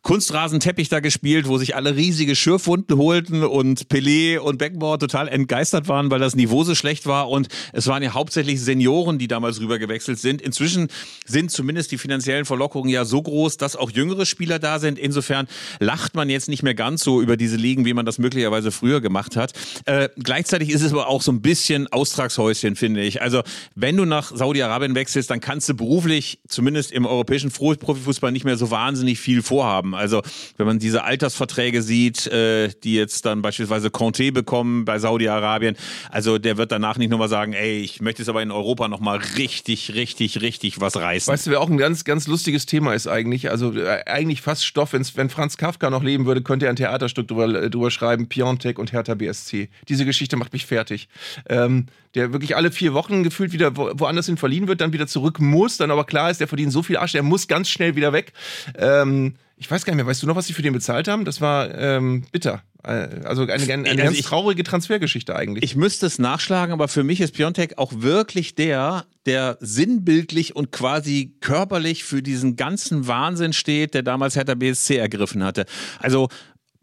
[0.01, 5.88] Kunstrasenteppich da gespielt, wo sich alle riesige Schürfwunden holten und Pelé und Beckenbauer total entgeistert
[5.88, 7.30] waren, weil das Niveau so schlecht war.
[7.30, 10.41] Und es waren ja hauptsächlich Senioren, die damals rübergewechselt sind.
[10.41, 10.88] Inzwischen
[11.26, 14.97] sind zumindest die finanziellen Verlockungen ja so groß, dass auch jüngere Spieler da sind.
[14.97, 15.47] Insofern
[15.80, 19.01] lacht man jetzt nicht mehr ganz so über diese Ligen, wie man das möglicherweise früher
[19.01, 19.53] gemacht hat.
[19.86, 23.22] Äh, gleichzeitig ist es aber auch so ein bisschen Austragshäuschen, finde ich.
[23.22, 23.43] Also
[23.76, 28.58] wenn du nach Saudi-Arabien wechselst, dann kannst du beruflich, zumindest im europäischen Profifußball, nicht mehr
[28.58, 29.95] so wahnsinnig viel vorhaben.
[29.95, 30.22] Also
[30.58, 35.76] wenn man diese Altersverträge sieht, äh, die jetzt dann beispielsweise Conte bekommen bei Saudi-Arabien,
[36.10, 39.20] also der wird danach nicht nochmal sagen, ey, ich möchte jetzt aber in Europa nochmal
[39.38, 41.32] richtig, richtig, richtig was reißen.
[41.32, 43.49] Weißt du, wer auch ein ganz, ganz lustiges Thema ist eigentlich?
[43.49, 47.28] Also äh, eigentlich fast Stoff, wenn Franz Kafka noch leben würde, könnte er ein Theaterstück
[47.28, 49.70] drüber, äh, drüber schreiben, Piontek und Hertha BSC.
[49.88, 51.08] Diese Geschichte macht mich fertig.
[51.49, 55.07] Ähm, der wirklich alle vier Wochen gefühlt wieder wo, woanders hin verliehen wird, dann wieder
[55.07, 57.95] zurück muss, dann aber klar ist, der verdient so viel Arsch, der muss ganz schnell
[57.95, 58.34] wieder weg.
[58.78, 61.24] Ähm, ich weiß gar nicht mehr, weißt du noch, was sie für den bezahlt haben?
[61.24, 62.64] Das war ähm, bitter.
[62.84, 65.64] Äh, Also eine, eine, eine Also ganz ich- traurige Transfergeschichte eigentlich.
[65.64, 70.72] Ich müsste es nachschlagen, aber für mich ist Piontek auch wirklich der, der sinnbildlich und
[70.72, 75.66] quasi körperlich für diesen ganzen Wahnsinn steht, der damals Hertha BSC ergriffen hatte.
[75.99, 76.30] Also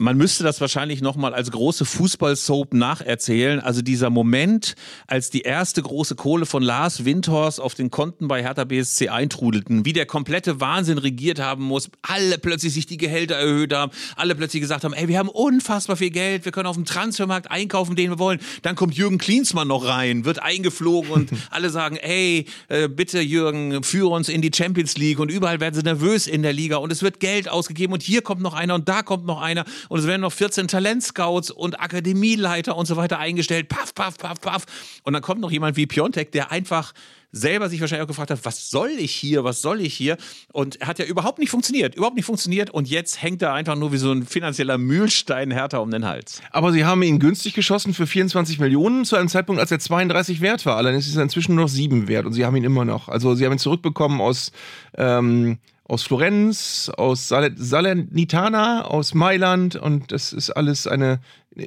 [0.01, 3.59] man müsste das wahrscheinlich nochmal als große Fußball-Soap nacherzählen.
[3.59, 4.75] Also dieser Moment,
[5.07, 9.83] als die erste große Kohle von Lars Windhorst auf den Konten bei Hertha BSC eintrudelten,
[9.83, 14.35] wie der komplette Wahnsinn regiert haben muss, alle plötzlich sich die Gehälter erhöht haben, alle
[14.35, 17.97] plötzlich gesagt haben, ey, wir haben unfassbar viel Geld, wir können auf dem Transfermarkt einkaufen,
[17.97, 18.39] den wir wollen.
[18.61, 23.83] Dann kommt Jürgen Klinsmann noch rein, wird eingeflogen und alle sagen, ey, äh, bitte Jürgen,
[23.83, 26.89] führe uns in die Champions League und überall werden sie nervös in der Liga und
[26.89, 29.99] es wird Geld ausgegeben und hier kommt noch einer und da kommt noch einer und
[29.99, 33.67] es werden noch 14 Talentscouts und Akademieleiter und so weiter eingestellt.
[33.67, 34.65] Paff, paff, paff, paff.
[35.03, 36.93] Und dann kommt noch jemand wie Piontek, der einfach
[37.31, 40.17] selber sich wahrscheinlich auch gefragt hat, was soll ich hier, was soll ich hier?
[40.51, 43.91] Und hat ja überhaupt nicht funktioniert, überhaupt nicht funktioniert und jetzt hängt er einfach nur
[43.91, 46.41] wie so ein finanzieller Mühlstein härter um den Hals.
[46.51, 50.41] Aber sie haben ihn günstig geschossen für 24 Millionen zu einem Zeitpunkt, als er 32
[50.41, 50.77] wert war.
[50.77, 53.09] Allerdings ist er inzwischen nur noch 7 wert und sie haben ihn immer noch.
[53.09, 54.51] Also sie haben ihn zurückbekommen aus,
[54.97, 55.59] ähm,
[55.89, 61.19] aus Florenz, aus Sal Salernitana, aus Mailand und das ist alles eine,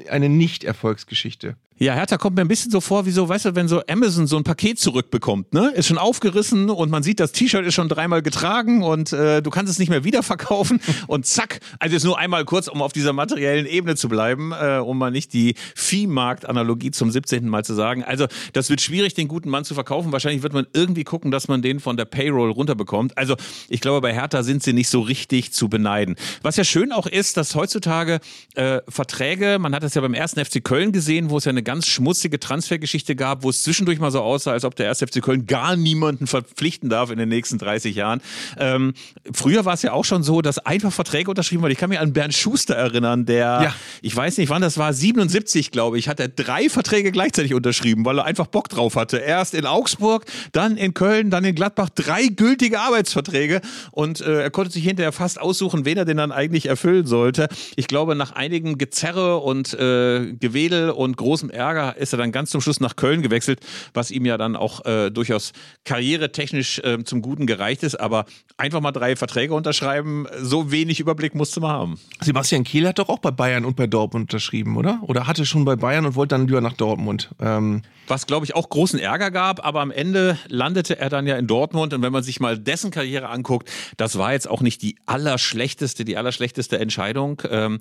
[0.09, 1.57] eine Nicht-Erfolgsgeschichte.
[1.83, 4.29] Ja, Hertha kommt mir ein bisschen so vor, wie so, weißt du, wenn so Amazon
[4.29, 5.73] so ein Paket zurückbekommt, ne?
[5.75, 9.51] Ist schon aufgerissen und man sieht, das T-Shirt ist schon dreimal getragen und äh, du
[9.51, 10.79] kannst es nicht mehr wiederverkaufen
[11.09, 14.77] und zack, also jetzt nur einmal kurz, um auf dieser materiellen Ebene zu bleiben, äh,
[14.77, 17.49] um mal nicht die Viehmarkt-Analogie zum 17.
[17.49, 18.05] Mal zu sagen.
[18.05, 20.13] Also das wird schwierig, den guten Mann zu verkaufen.
[20.13, 23.19] Wahrscheinlich wird man irgendwie gucken, dass man den von der Payroll runterbekommt.
[23.19, 23.35] Also
[23.69, 26.15] ich glaube, bei Hertha sind sie nicht so richtig zu beneiden.
[26.43, 28.21] Was ja schön auch ist, dass heutzutage
[28.55, 31.72] äh, Verträge, man hat das ja beim ersten FC Köln gesehen, wo es ja eine
[31.73, 35.23] ganz schmutzige Transfergeschichte gab, wo es zwischendurch mal so aussah, als ob der erste FC
[35.23, 38.21] Köln gar niemanden verpflichten darf in den nächsten 30 Jahren.
[38.59, 38.93] Ähm,
[39.33, 41.73] früher war es ja auch schon so, dass einfach Verträge unterschrieben wurden.
[41.73, 43.75] Ich kann mich an Bernd Schuster erinnern, der, Ja.
[44.03, 48.05] ich weiß nicht wann das war, 77 glaube ich, hat er drei Verträge gleichzeitig unterschrieben,
[48.05, 49.17] weil er einfach Bock drauf hatte.
[49.17, 53.63] Erst in Augsburg, dann in Köln, dann in Gladbach, drei gültige Arbeitsverträge
[53.93, 57.49] und äh, er konnte sich hinterher fast aussuchen, wen er denn dann eigentlich erfüllen sollte.
[57.77, 61.62] Ich glaube, nach einigem Gezerre und äh, Gewedel und großem Ärger
[61.97, 63.61] ist er dann ganz zum Schluss nach Köln gewechselt,
[63.95, 65.53] was ihm ja dann auch äh, durchaus
[65.85, 67.97] karrieretechnisch äh, zum Guten gereicht ist.
[67.97, 72.01] Aber einfach mal drei Verträge unterschreiben, so wenig Überblick musste man haben.
[72.21, 75.01] Sebastian Kehl hat doch auch bei Bayern und bei Dortmund unterschrieben, oder?
[75.03, 77.31] Oder hatte schon bei Bayern und wollte dann lieber nach Dortmund.
[77.41, 81.37] Ähm, Was, glaube ich, auch großen Ärger gab, aber am Ende landete er dann ja
[81.37, 81.95] in Dortmund.
[81.95, 86.05] Und wenn man sich mal dessen Karriere anguckt, das war jetzt auch nicht die allerschlechteste,
[86.05, 87.43] die allerschlechteste Entscheidung.
[87.49, 87.81] Ähm,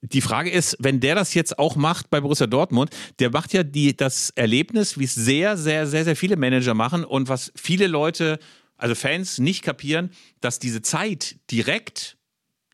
[0.00, 3.62] die Frage ist, wenn der das jetzt auch macht bei Borussia Dortmund, der macht ja
[3.62, 7.86] die, das Erlebnis, wie es sehr, sehr, sehr, sehr viele Manager machen und was viele
[7.86, 8.38] Leute,
[8.76, 12.17] also Fans, nicht kapieren, dass diese Zeit direkt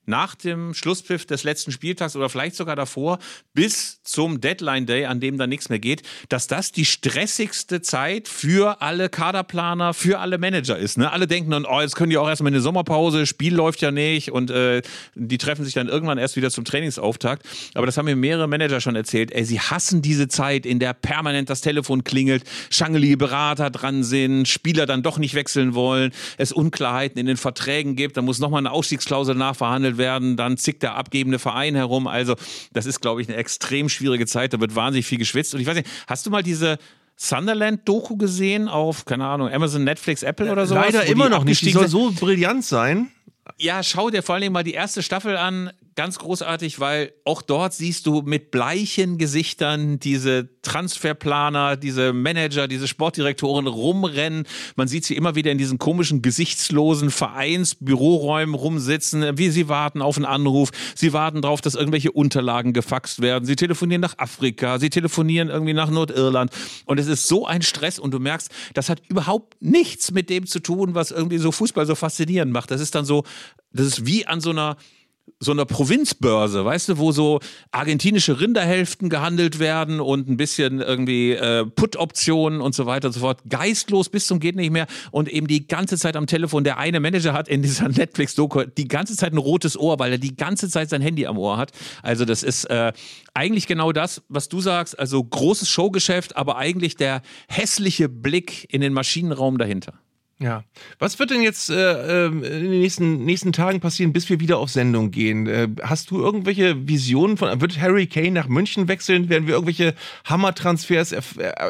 [0.06, 3.18] nach dem Schlusspfiff des letzten Spieltags oder vielleicht sogar davor
[3.54, 8.28] bis zum Deadline Day, an dem dann nichts mehr geht, dass das die stressigste Zeit
[8.28, 10.98] für alle Kaderplaner, für alle Manager ist.
[10.98, 11.10] Ne?
[11.10, 13.90] Alle denken dann, oh, jetzt können die auch erstmal in eine Sommerpause, Spiel läuft ja
[13.90, 14.82] nicht und äh,
[15.14, 17.46] die treffen sich dann irgendwann erst wieder zum Trainingsauftakt.
[17.74, 19.32] Aber das haben mir mehrere Manager schon erzählt.
[19.32, 24.46] Ey, sie hassen diese Zeit, in der permanent das Telefon klingelt, schangelige Berater dran sind,
[24.48, 28.60] Spieler dann doch nicht wechseln wollen, es Unklarheiten in den Verträgen gibt, da muss nochmal
[28.60, 32.06] eine Ausstiegsklausel nachverhandelt werden, dann zickt der abgebende Verein herum.
[32.06, 32.36] Also,
[32.72, 34.52] das ist, glaube ich, eine extrem schwierige Zeit.
[34.52, 35.54] Da wird wahnsinnig viel geschwitzt.
[35.54, 36.78] Und ich weiß nicht, hast du mal diese
[37.16, 40.74] Sunderland-Doku gesehen auf, keine Ahnung, Amazon, Netflix, Apple oder so?
[40.74, 41.62] Leider immer noch nicht.
[41.62, 43.10] Die soll so brillant sein.
[43.58, 47.72] Ja, schau dir vor allem mal die erste Staffel an ganz großartig, weil auch dort
[47.72, 54.46] siehst du mit bleichen Gesichtern diese Transferplaner, diese Manager, diese Sportdirektoren rumrennen.
[54.76, 60.16] Man sieht sie immer wieder in diesen komischen, gesichtslosen Vereinsbüroräumen rumsitzen, wie sie warten auf
[60.16, 60.70] einen Anruf.
[60.94, 63.44] Sie warten darauf, dass irgendwelche Unterlagen gefaxt werden.
[63.44, 66.50] Sie telefonieren nach Afrika, sie telefonieren irgendwie nach Nordirland.
[66.86, 70.46] Und es ist so ein Stress und du merkst, das hat überhaupt nichts mit dem
[70.46, 72.70] zu tun, was irgendwie so Fußball so faszinierend macht.
[72.70, 73.24] Das ist dann so,
[73.72, 74.76] das ist wie an so einer
[75.40, 81.32] so einer Provinzbörse, weißt du, wo so argentinische Rinderhälften gehandelt werden und ein bisschen irgendwie
[81.32, 83.40] äh, Put-Optionen und so weiter und so fort.
[83.48, 86.64] Geistlos bis zum geht nicht mehr und eben die ganze Zeit am Telefon.
[86.64, 90.18] Der eine Manager hat in dieser Netflix-Doku die ganze Zeit ein rotes Ohr, weil er
[90.18, 91.72] die ganze Zeit sein Handy am Ohr hat.
[92.02, 92.92] Also das ist äh,
[93.34, 94.98] eigentlich genau das, was du sagst.
[94.98, 99.94] Also großes Showgeschäft, aber eigentlich der hässliche Blick in den Maschinenraum dahinter.
[100.40, 100.64] Ja.
[100.98, 104.58] Was wird denn jetzt äh, ähm, in den nächsten, nächsten Tagen passieren, bis wir wieder
[104.58, 105.46] auf Sendung gehen?
[105.46, 109.28] Äh, hast du irgendwelche Visionen von, wird Harry Kane nach München wechseln?
[109.28, 111.22] Werden wir irgendwelche Hammer-Transfers äh,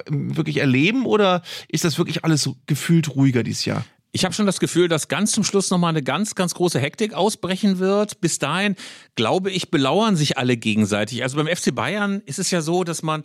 [0.08, 3.84] wirklich erleben oder ist das wirklich alles gefühlt ruhiger dieses Jahr?
[4.12, 7.14] Ich habe schon das Gefühl, dass ganz zum Schluss nochmal eine ganz, ganz große Hektik
[7.14, 8.20] ausbrechen wird.
[8.20, 8.76] Bis dahin,
[9.16, 11.24] glaube ich, belauern sich alle gegenseitig.
[11.24, 13.24] Also beim FC Bayern ist es ja so, dass man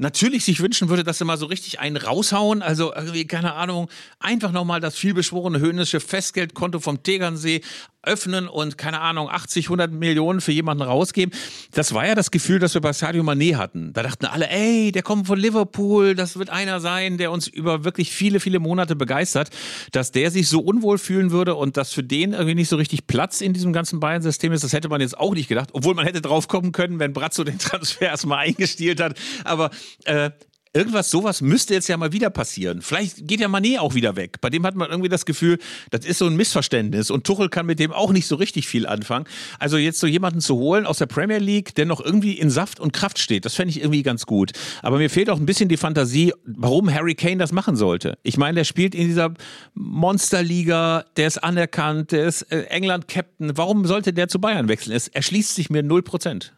[0.00, 2.62] natürlich sich wünschen würde, dass sie mal so richtig einen raushauen.
[2.62, 3.88] Also irgendwie, keine Ahnung,
[4.18, 7.60] einfach nochmal das vielbeschworene höhnische Festgeldkonto vom Tegernsee
[8.02, 11.34] öffnen und keine Ahnung 80, 100 Millionen für jemanden rausgeben.
[11.72, 13.92] Das war ja das Gefühl, das wir bei Sadio Mané hatten.
[13.92, 17.84] Da dachten alle, ey, der kommt von Liverpool, das wird einer sein, der uns über
[17.84, 19.50] wirklich viele, viele Monate begeistert,
[19.92, 23.06] dass der sich so unwohl fühlen würde und dass für den irgendwie nicht so richtig
[23.06, 24.64] Platz in diesem ganzen Bayern-System ist.
[24.64, 27.44] Das hätte man jetzt auch nicht gedacht, obwohl man hätte drauf kommen können, wenn Brazzo
[27.44, 29.18] den Transfer erstmal eingestielt hat.
[29.44, 29.70] Aber
[30.04, 30.30] äh,
[30.72, 32.80] irgendwas, sowas müsste jetzt ja mal wieder passieren.
[32.80, 34.40] Vielleicht geht ja Manet auch wieder weg.
[34.40, 35.58] Bei dem hat man irgendwie das Gefühl,
[35.90, 38.86] das ist so ein Missverständnis und Tuchel kann mit dem auch nicht so richtig viel
[38.86, 39.24] anfangen.
[39.58, 42.78] Also jetzt so jemanden zu holen aus der Premier League, der noch irgendwie in Saft
[42.78, 44.52] und Kraft steht, das fände ich irgendwie ganz gut.
[44.82, 48.16] Aber mir fehlt auch ein bisschen die Fantasie, warum Harry Kane das machen sollte.
[48.22, 49.34] Ich meine, der spielt in dieser
[49.74, 53.56] Monsterliga, der ist anerkannt, der ist äh, England-Captain.
[53.56, 54.94] Warum sollte der zu Bayern wechseln?
[54.94, 56.52] Es erschließt sich mir 0 Prozent.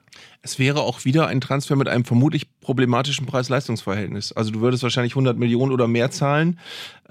[0.45, 4.32] Es wäre auch wieder ein Transfer mit einem vermutlich problematischen Preis-Leistungs-Verhältnis.
[4.32, 6.59] Also du würdest wahrscheinlich 100 Millionen oder mehr zahlen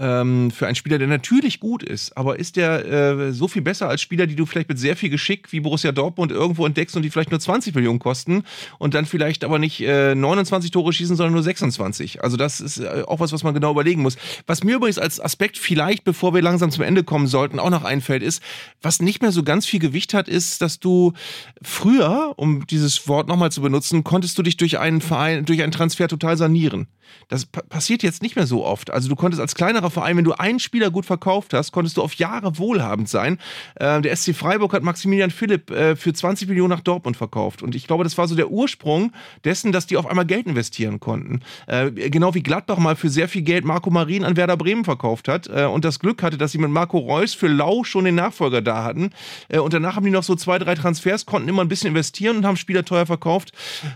[0.01, 3.87] ähm, für einen Spieler, der natürlich gut ist, aber ist der äh, so viel besser
[3.87, 7.03] als Spieler, die du vielleicht mit sehr viel Geschick wie Borussia Dortmund irgendwo entdeckst und
[7.03, 8.43] die vielleicht nur 20 Millionen kosten
[8.79, 12.23] und dann vielleicht aber nicht äh, 29 Tore schießen, sondern nur 26.
[12.23, 14.17] Also das ist äh, auch was, was man genau überlegen muss.
[14.47, 17.83] Was mir übrigens als Aspekt vielleicht, bevor wir langsam zum Ende kommen sollten, auch noch
[17.83, 18.41] einfällt, ist,
[18.81, 21.13] was nicht mehr so ganz viel Gewicht hat, ist, dass du
[21.61, 25.71] früher, um dieses Wort nochmal zu benutzen, konntest du dich durch einen Verein, durch einen
[25.71, 26.87] Transfer total sanieren.
[27.27, 28.91] Das passiert jetzt nicht mehr so oft.
[28.91, 32.01] Also du konntest als kleinerer Verein, wenn du einen Spieler gut verkauft hast, konntest du
[32.01, 33.37] auf Jahre wohlhabend sein.
[33.75, 37.63] Äh, der SC Freiburg hat Maximilian Philipp äh, für 20 Millionen nach Dortmund verkauft.
[37.63, 39.11] Und ich glaube, das war so der Ursprung
[39.43, 41.41] dessen, dass die auf einmal Geld investieren konnten.
[41.67, 45.27] Äh, genau wie Gladbach mal für sehr viel Geld Marco Marin an Werder Bremen verkauft
[45.27, 48.15] hat äh, und das Glück hatte, dass sie mit Marco Reus für Lau schon den
[48.15, 49.11] Nachfolger da hatten.
[49.49, 52.37] Äh, und danach haben die noch so zwei, drei Transfers, konnten immer ein bisschen investieren
[52.37, 53.51] und haben Spieler teuer verkauft.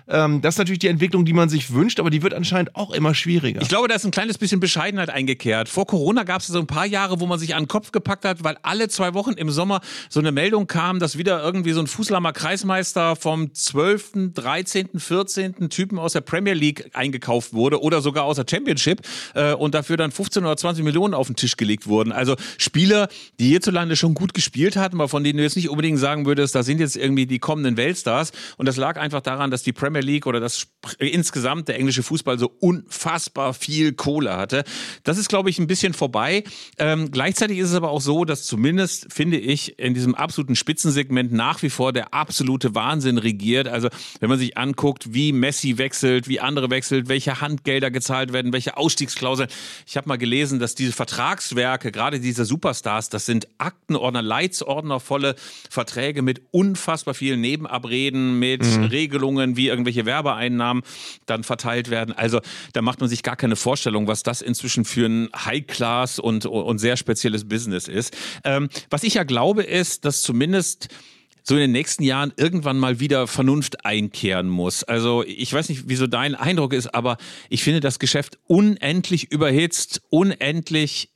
[0.10, 2.92] Ähm, das ist natürlich die Entwicklung, die man sich wünscht, aber die wird anscheinend auch
[2.92, 3.62] immer schwieriger.
[3.62, 5.70] Ich glaube, da ist ein kleines bisschen Bescheidenheit eingekehrt.
[5.70, 8.26] Vor Corona gab es so ein paar Jahre, wo man sich an den Kopf gepackt
[8.26, 11.80] hat, weil alle zwei Wochen im Sommer so eine Meldung kam, dass wieder irgendwie so
[11.80, 15.70] ein Fußlammer Kreismeister vom 12., 13., 14.
[15.70, 19.02] Typen aus der Premier League eingekauft wurde oder sogar aus der Championship
[19.34, 22.12] äh, und dafür dann 15 oder 20 Millionen auf den Tisch gelegt wurden.
[22.12, 23.08] Also Spieler,
[23.40, 26.56] die hierzulande schon gut gespielt hatten, aber von denen du jetzt nicht unbedingt sagen würdest,
[26.56, 28.32] da sind jetzt irgendwie die kommenden Weltstars.
[28.58, 30.68] Und das lag einfach daran, dass die Premier League oder das
[31.00, 34.64] insgesamt der englische Fußball so un unfassbar viel Kohle hatte.
[35.04, 36.44] Das ist, glaube ich, ein bisschen vorbei.
[36.78, 41.32] Ähm, gleichzeitig ist es aber auch so, dass zumindest, finde ich, in diesem absoluten Spitzensegment
[41.32, 43.68] nach wie vor der absolute Wahnsinn regiert.
[43.68, 43.90] Also
[44.20, 48.78] wenn man sich anguckt, wie Messi wechselt, wie andere wechselt, welche Handgelder gezahlt werden, welche
[48.78, 49.50] Ausstiegsklauseln.
[49.86, 55.36] Ich habe mal gelesen, dass diese Vertragswerke, gerade diese Superstars, das sind Aktenordner, Leitsordnervolle
[55.70, 58.86] Verträge mit unfassbar vielen Nebenabreden, mit mhm.
[58.96, 60.84] Regelungen, wie irgendwelche Werbeeinnahmen
[61.26, 62.14] dann verteilt werden.
[62.14, 62.40] Also
[62.74, 66.80] da macht man sich gar keine Vorstellung, was das inzwischen für ein High-Class und, und
[66.80, 68.16] sehr spezielles Business ist.
[68.44, 70.88] Ähm, was ich ja glaube, ist, dass zumindest
[71.48, 74.84] so in den nächsten Jahren irgendwann mal wieder Vernunft einkehren muss.
[74.84, 77.18] Also ich weiß nicht, wieso dein Eindruck ist, aber
[77.50, 81.12] ich finde das Geschäft unendlich überhitzt, unendlich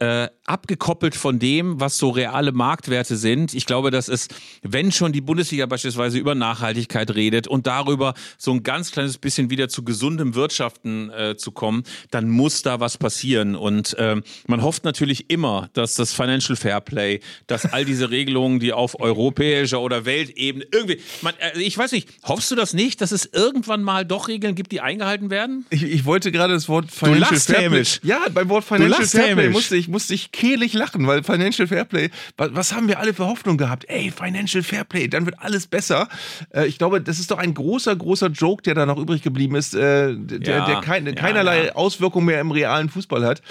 [0.00, 3.52] äh, abgekoppelt von dem, was so reale Marktwerte sind.
[3.54, 4.28] Ich glaube, dass es,
[4.62, 9.50] wenn schon die Bundesliga beispielsweise über Nachhaltigkeit redet und darüber so ein ganz kleines bisschen
[9.50, 13.56] wieder zu gesundem Wirtschaften äh, zu kommen, dann muss da was passieren.
[13.56, 18.72] Und äh, man hofft natürlich immer, dass das Financial Fairplay, dass all diese Regelungen, die
[18.72, 23.10] auf europäischer oder Weltebene irgendwie, man, äh, ich weiß nicht, hoffst du das nicht, dass
[23.10, 25.66] es irgendwann mal doch Regeln gibt, die eingehalten werden?
[25.70, 27.84] Ich, ich wollte gerade das Wort Financial Fairplay.
[28.02, 32.50] Ja, beim Wort Financial Fairplay musste ich, musste ich kehlig lachen, weil Financial Fairplay, was,
[32.52, 33.84] was haben wir alle für Hoffnung gehabt?
[33.88, 36.08] Ey, Financial Fairplay, dann wird alles besser.
[36.50, 39.56] Äh, ich glaube, das ist doch ein großer, großer Joke, der da noch übrig geblieben
[39.56, 41.74] ist, äh, der, ja, der kein, ja, keinerlei ja.
[41.74, 43.42] Auswirkung mehr im realen Fußball hat.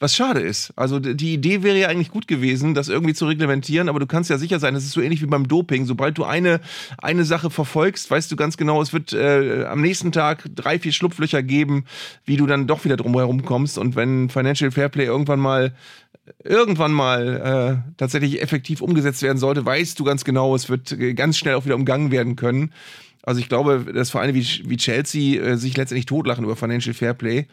[0.00, 0.72] Was schade ist.
[0.74, 4.30] Also die Idee wäre ja eigentlich gut gewesen, das irgendwie zu reglementieren, aber du kannst
[4.30, 5.86] ja sicher sein, es ist so ähnlich wie beim Doping.
[5.86, 6.60] Sobald du eine,
[6.98, 10.92] eine Sache verfolgst, weißt du ganz genau, es wird äh, am nächsten Tag drei, vier
[10.92, 11.84] Schlupflöcher geben,
[12.24, 13.78] wie du dann doch wieder drumherum kommst.
[13.78, 15.72] Und wenn Financial Fairplay irgendwann mal
[16.44, 21.36] irgendwann mal äh, tatsächlich effektiv umgesetzt werden sollte, weißt du ganz genau, es wird ganz
[21.36, 22.72] schnell auch wieder umgangen werden können.
[23.22, 27.46] Also ich glaube, dass Vereine wie, wie Chelsea äh, sich letztendlich totlachen über Financial Fairplay.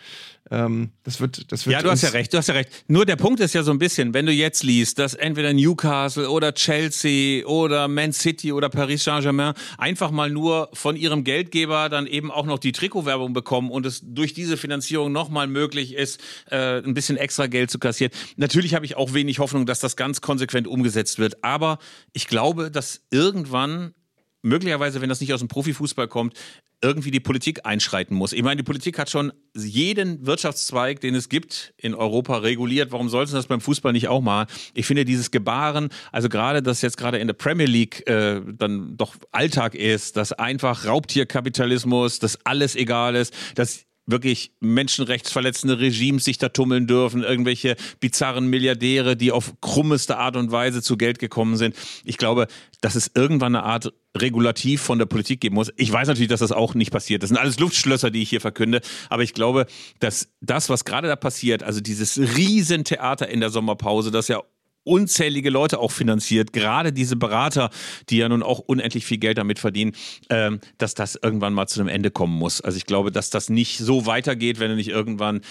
[0.50, 1.74] Ähm, das wird, das wird.
[1.74, 2.70] Ja, du hast ja recht, du hast ja recht.
[2.88, 6.28] Nur der Punkt ist ja so ein bisschen, wenn du jetzt liest, dass entweder Newcastle
[6.28, 12.08] oder Chelsea oder Man City oder Paris Saint-Germain einfach mal nur von ihrem Geldgeber dann
[12.08, 16.82] eben auch noch die Trikotwerbung bekommen und es durch diese Finanzierung nochmal möglich ist, äh,
[16.82, 18.12] ein bisschen extra Geld zu kassieren.
[18.36, 21.78] Natürlich habe ich auch wenig Hoffnung, dass das ganz konsequent umgesetzt wird, aber
[22.14, 23.94] ich glaube, dass irgendwann
[24.42, 26.34] möglicherweise, wenn das nicht aus dem Profifußball kommt,
[26.82, 28.32] irgendwie die Politik einschreiten muss.
[28.32, 32.92] Ich meine, die Politik hat schon jeden Wirtschaftszweig, den es gibt, in Europa reguliert.
[32.92, 34.48] Warum sollten sie das beim Fußball nicht auch machen?
[34.74, 38.96] Ich finde dieses Gebaren, also gerade, dass jetzt gerade in der Premier League äh, dann
[38.96, 46.38] doch Alltag ist, dass einfach Raubtierkapitalismus, dass alles egal ist, dass wirklich menschenrechtsverletzende Regimes sich
[46.38, 51.58] da tummeln dürfen, irgendwelche bizarren Milliardäre, die auf krummeste Art und Weise zu Geld gekommen
[51.58, 51.76] sind.
[52.04, 52.48] Ich glaube,
[52.82, 55.72] dass es irgendwann eine Art Regulativ von der Politik geben muss.
[55.76, 57.22] Ich weiß natürlich, dass das auch nicht passiert.
[57.22, 58.82] Das sind alles Luftschlösser, die ich hier verkünde.
[59.10, 59.68] Aber ich glaube,
[60.00, 64.42] dass das, was gerade da passiert, also dieses Riesentheater in der Sommerpause, das ja
[64.84, 67.70] unzählige Leute auch finanziert, gerade diese Berater,
[68.10, 69.94] die ja nun auch unendlich viel Geld damit verdienen,
[70.30, 72.62] ähm, dass das irgendwann mal zu einem Ende kommen muss.
[72.62, 75.42] Also ich glaube, dass das nicht so weitergeht, wenn du nicht irgendwann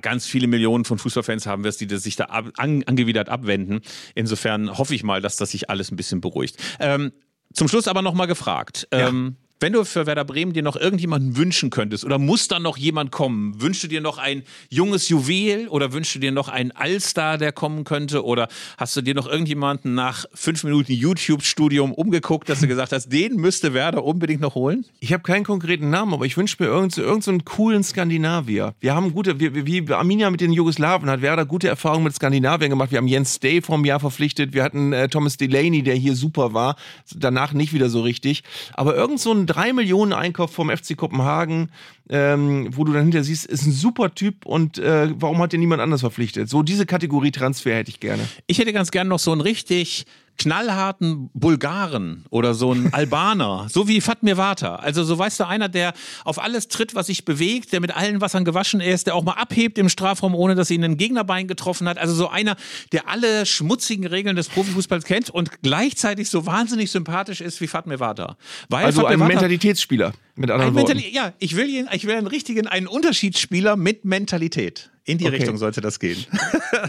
[0.00, 3.80] ganz viele Millionen von Fußballfans haben wirst, die sich da ab, an, angewidert abwenden.
[4.14, 6.56] Insofern hoffe ich mal, dass das sich alles ein bisschen beruhigt.
[6.80, 7.12] Ähm,
[7.52, 8.88] zum Schluss aber nochmal gefragt.
[8.92, 9.08] Ja.
[9.08, 12.76] Ähm, wenn du für Werder Bremen dir noch irgendjemanden wünschen könntest oder muss dann noch
[12.76, 16.72] jemand kommen, wünschst du dir noch ein junges Juwel oder wünschst du dir noch einen
[16.72, 22.48] Allstar, der kommen könnte oder hast du dir noch irgendjemanden nach fünf Minuten YouTube-Studium umgeguckt,
[22.48, 24.84] dass du gesagt hast, den müsste Werder unbedingt noch holen?
[24.98, 28.74] Ich habe keinen konkreten Namen, aber ich wünsche mir irgendeinen irgend so coolen Skandinavier.
[28.80, 32.70] Wir haben gute, wie, wie Arminia mit den Jugoslawen hat Werder gute Erfahrungen mit Skandinavien
[32.70, 32.90] gemacht.
[32.90, 34.54] Wir haben Jens Day vom Jahr verpflichtet.
[34.54, 36.74] Wir hatten äh, Thomas Delaney, der hier super war.
[37.14, 38.42] Danach nicht wieder so richtig.
[38.74, 41.70] Aber irgend so ein 3 Millionen Einkauf vom FC Kopenhagen,
[42.08, 45.60] ähm, wo du dann hinter siehst, ist ein super Typ und äh, warum hat den
[45.60, 46.48] niemand anders verpflichtet?
[46.48, 48.26] So diese Kategorie Transfer hätte ich gerne.
[48.46, 50.06] Ich hätte ganz gerne noch so einen richtig
[50.38, 54.76] knallharten Bulgaren oder so ein Albaner, so wie Fatmir Vata.
[54.76, 55.92] Also so weißt du, einer, der
[56.24, 59.34] auf alles tritt, was sich bewegt, der mit allen Wassern gewaschen ist, der auch mal
[59.34, 61.98] abhebt im Strafraum, ohne dass ihn ein Gegnerbein getroffen hat.
[61.98, 62.56] Also so einer,
[62.92, 68.00] der alle schmutzigen Regeln des Profifußballs kennt und gleichzeitig so wahnsinnig sympathisch ist wie Fatmir
[68.00, 68.36] Vata.
[68.68, 70.98] Weil also Fatmir ein Vata, Mentalitätsspieler, mit anderen Worten.
[71.10, 74.90] Ja, ich will, ihn, ich will einen richtigen, einen Unterschiedsspieler mit Mentalität.
[75.04, 75.36] In die okay.
[75.36, 76.24] Richtung sollte das gehen.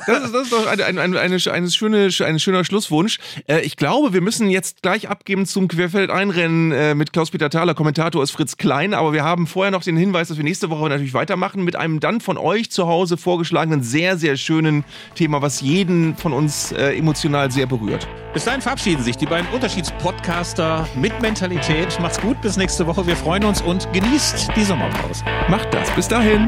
[0.08, 3.20] Das ist, das ist doch eine, eine, eine, eine, eine schöne, ein schöner Schlusswunsch.
[3.48, 7.74] Äh, ich glaube, wir müssen jetzt gleich abgeben zum Querfeld-Einrennen äh, mit Klaus-Peter Thaler.
[7.74, 8.94] Kommentator ist Fritz Klein.
[8.94, 12.00] Aber wir haben vorher noch den Hinweis, dass wir nächste Woche natürlich weitermachen mit einem
[12.00, 14.84] dann von euch zu Hause vorgeschlagenen, sehr, sehr schönen
[15.16, 18.08] Thema, was jeden von uns äh, emotional sehr berührt.
[18.34, 22.00] Bis dahin verabschieden sich die beiden Unterschiedspodcaster mit Mentalität.
[22.00, 23.06] Macht's gut, bis nächste Woche.
[23.06, 25.26] Wir freuen freuen uns und genießt die Sommerpause.
[25.50, 25.90] Macht das.
[25.96, 26.48] Bis dahin.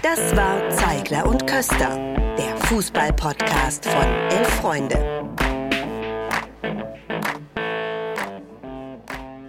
[0.00, 1.98] Das war Zeigler und Köster,
[2.38, 5.26] der Fußball-Podcast von Elf Freunde.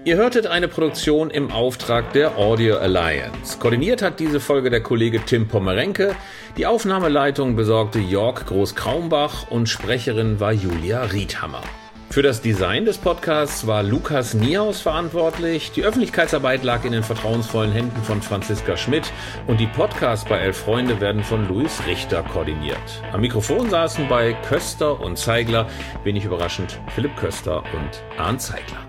[0.07, 3.59] Ihr hörtet eine Produktion im Auftrag der Audio Alliance.
[3.59, 6.15] Koordiniert hat diese Folge der Kollege Tim Pommerenke.
[6.55, 11.61] Die Aufnahmeleitung besorgte Jörg Groß-Kraumbach und Sprecherin war Julia Riedhammer.
[12.09, 15.73] Für das Design des Podcasts war Lukas Niehaus verantwortlich.
[15.73, 19.11] Die Öffentlichkeitsarbeit lag in den vertrauensvollen Händen von Franziska Schmidt
[19.47, 23.03] und die Podcasts bei Elf Freunde werden von Luis Richter koordiniert.
[23.11, 25.67] Am Mikrofon saßen bei Köster und Zeigler,
[26.05, 28.86] wenig überraschend, Philipp Köster und Arndt Zeigler.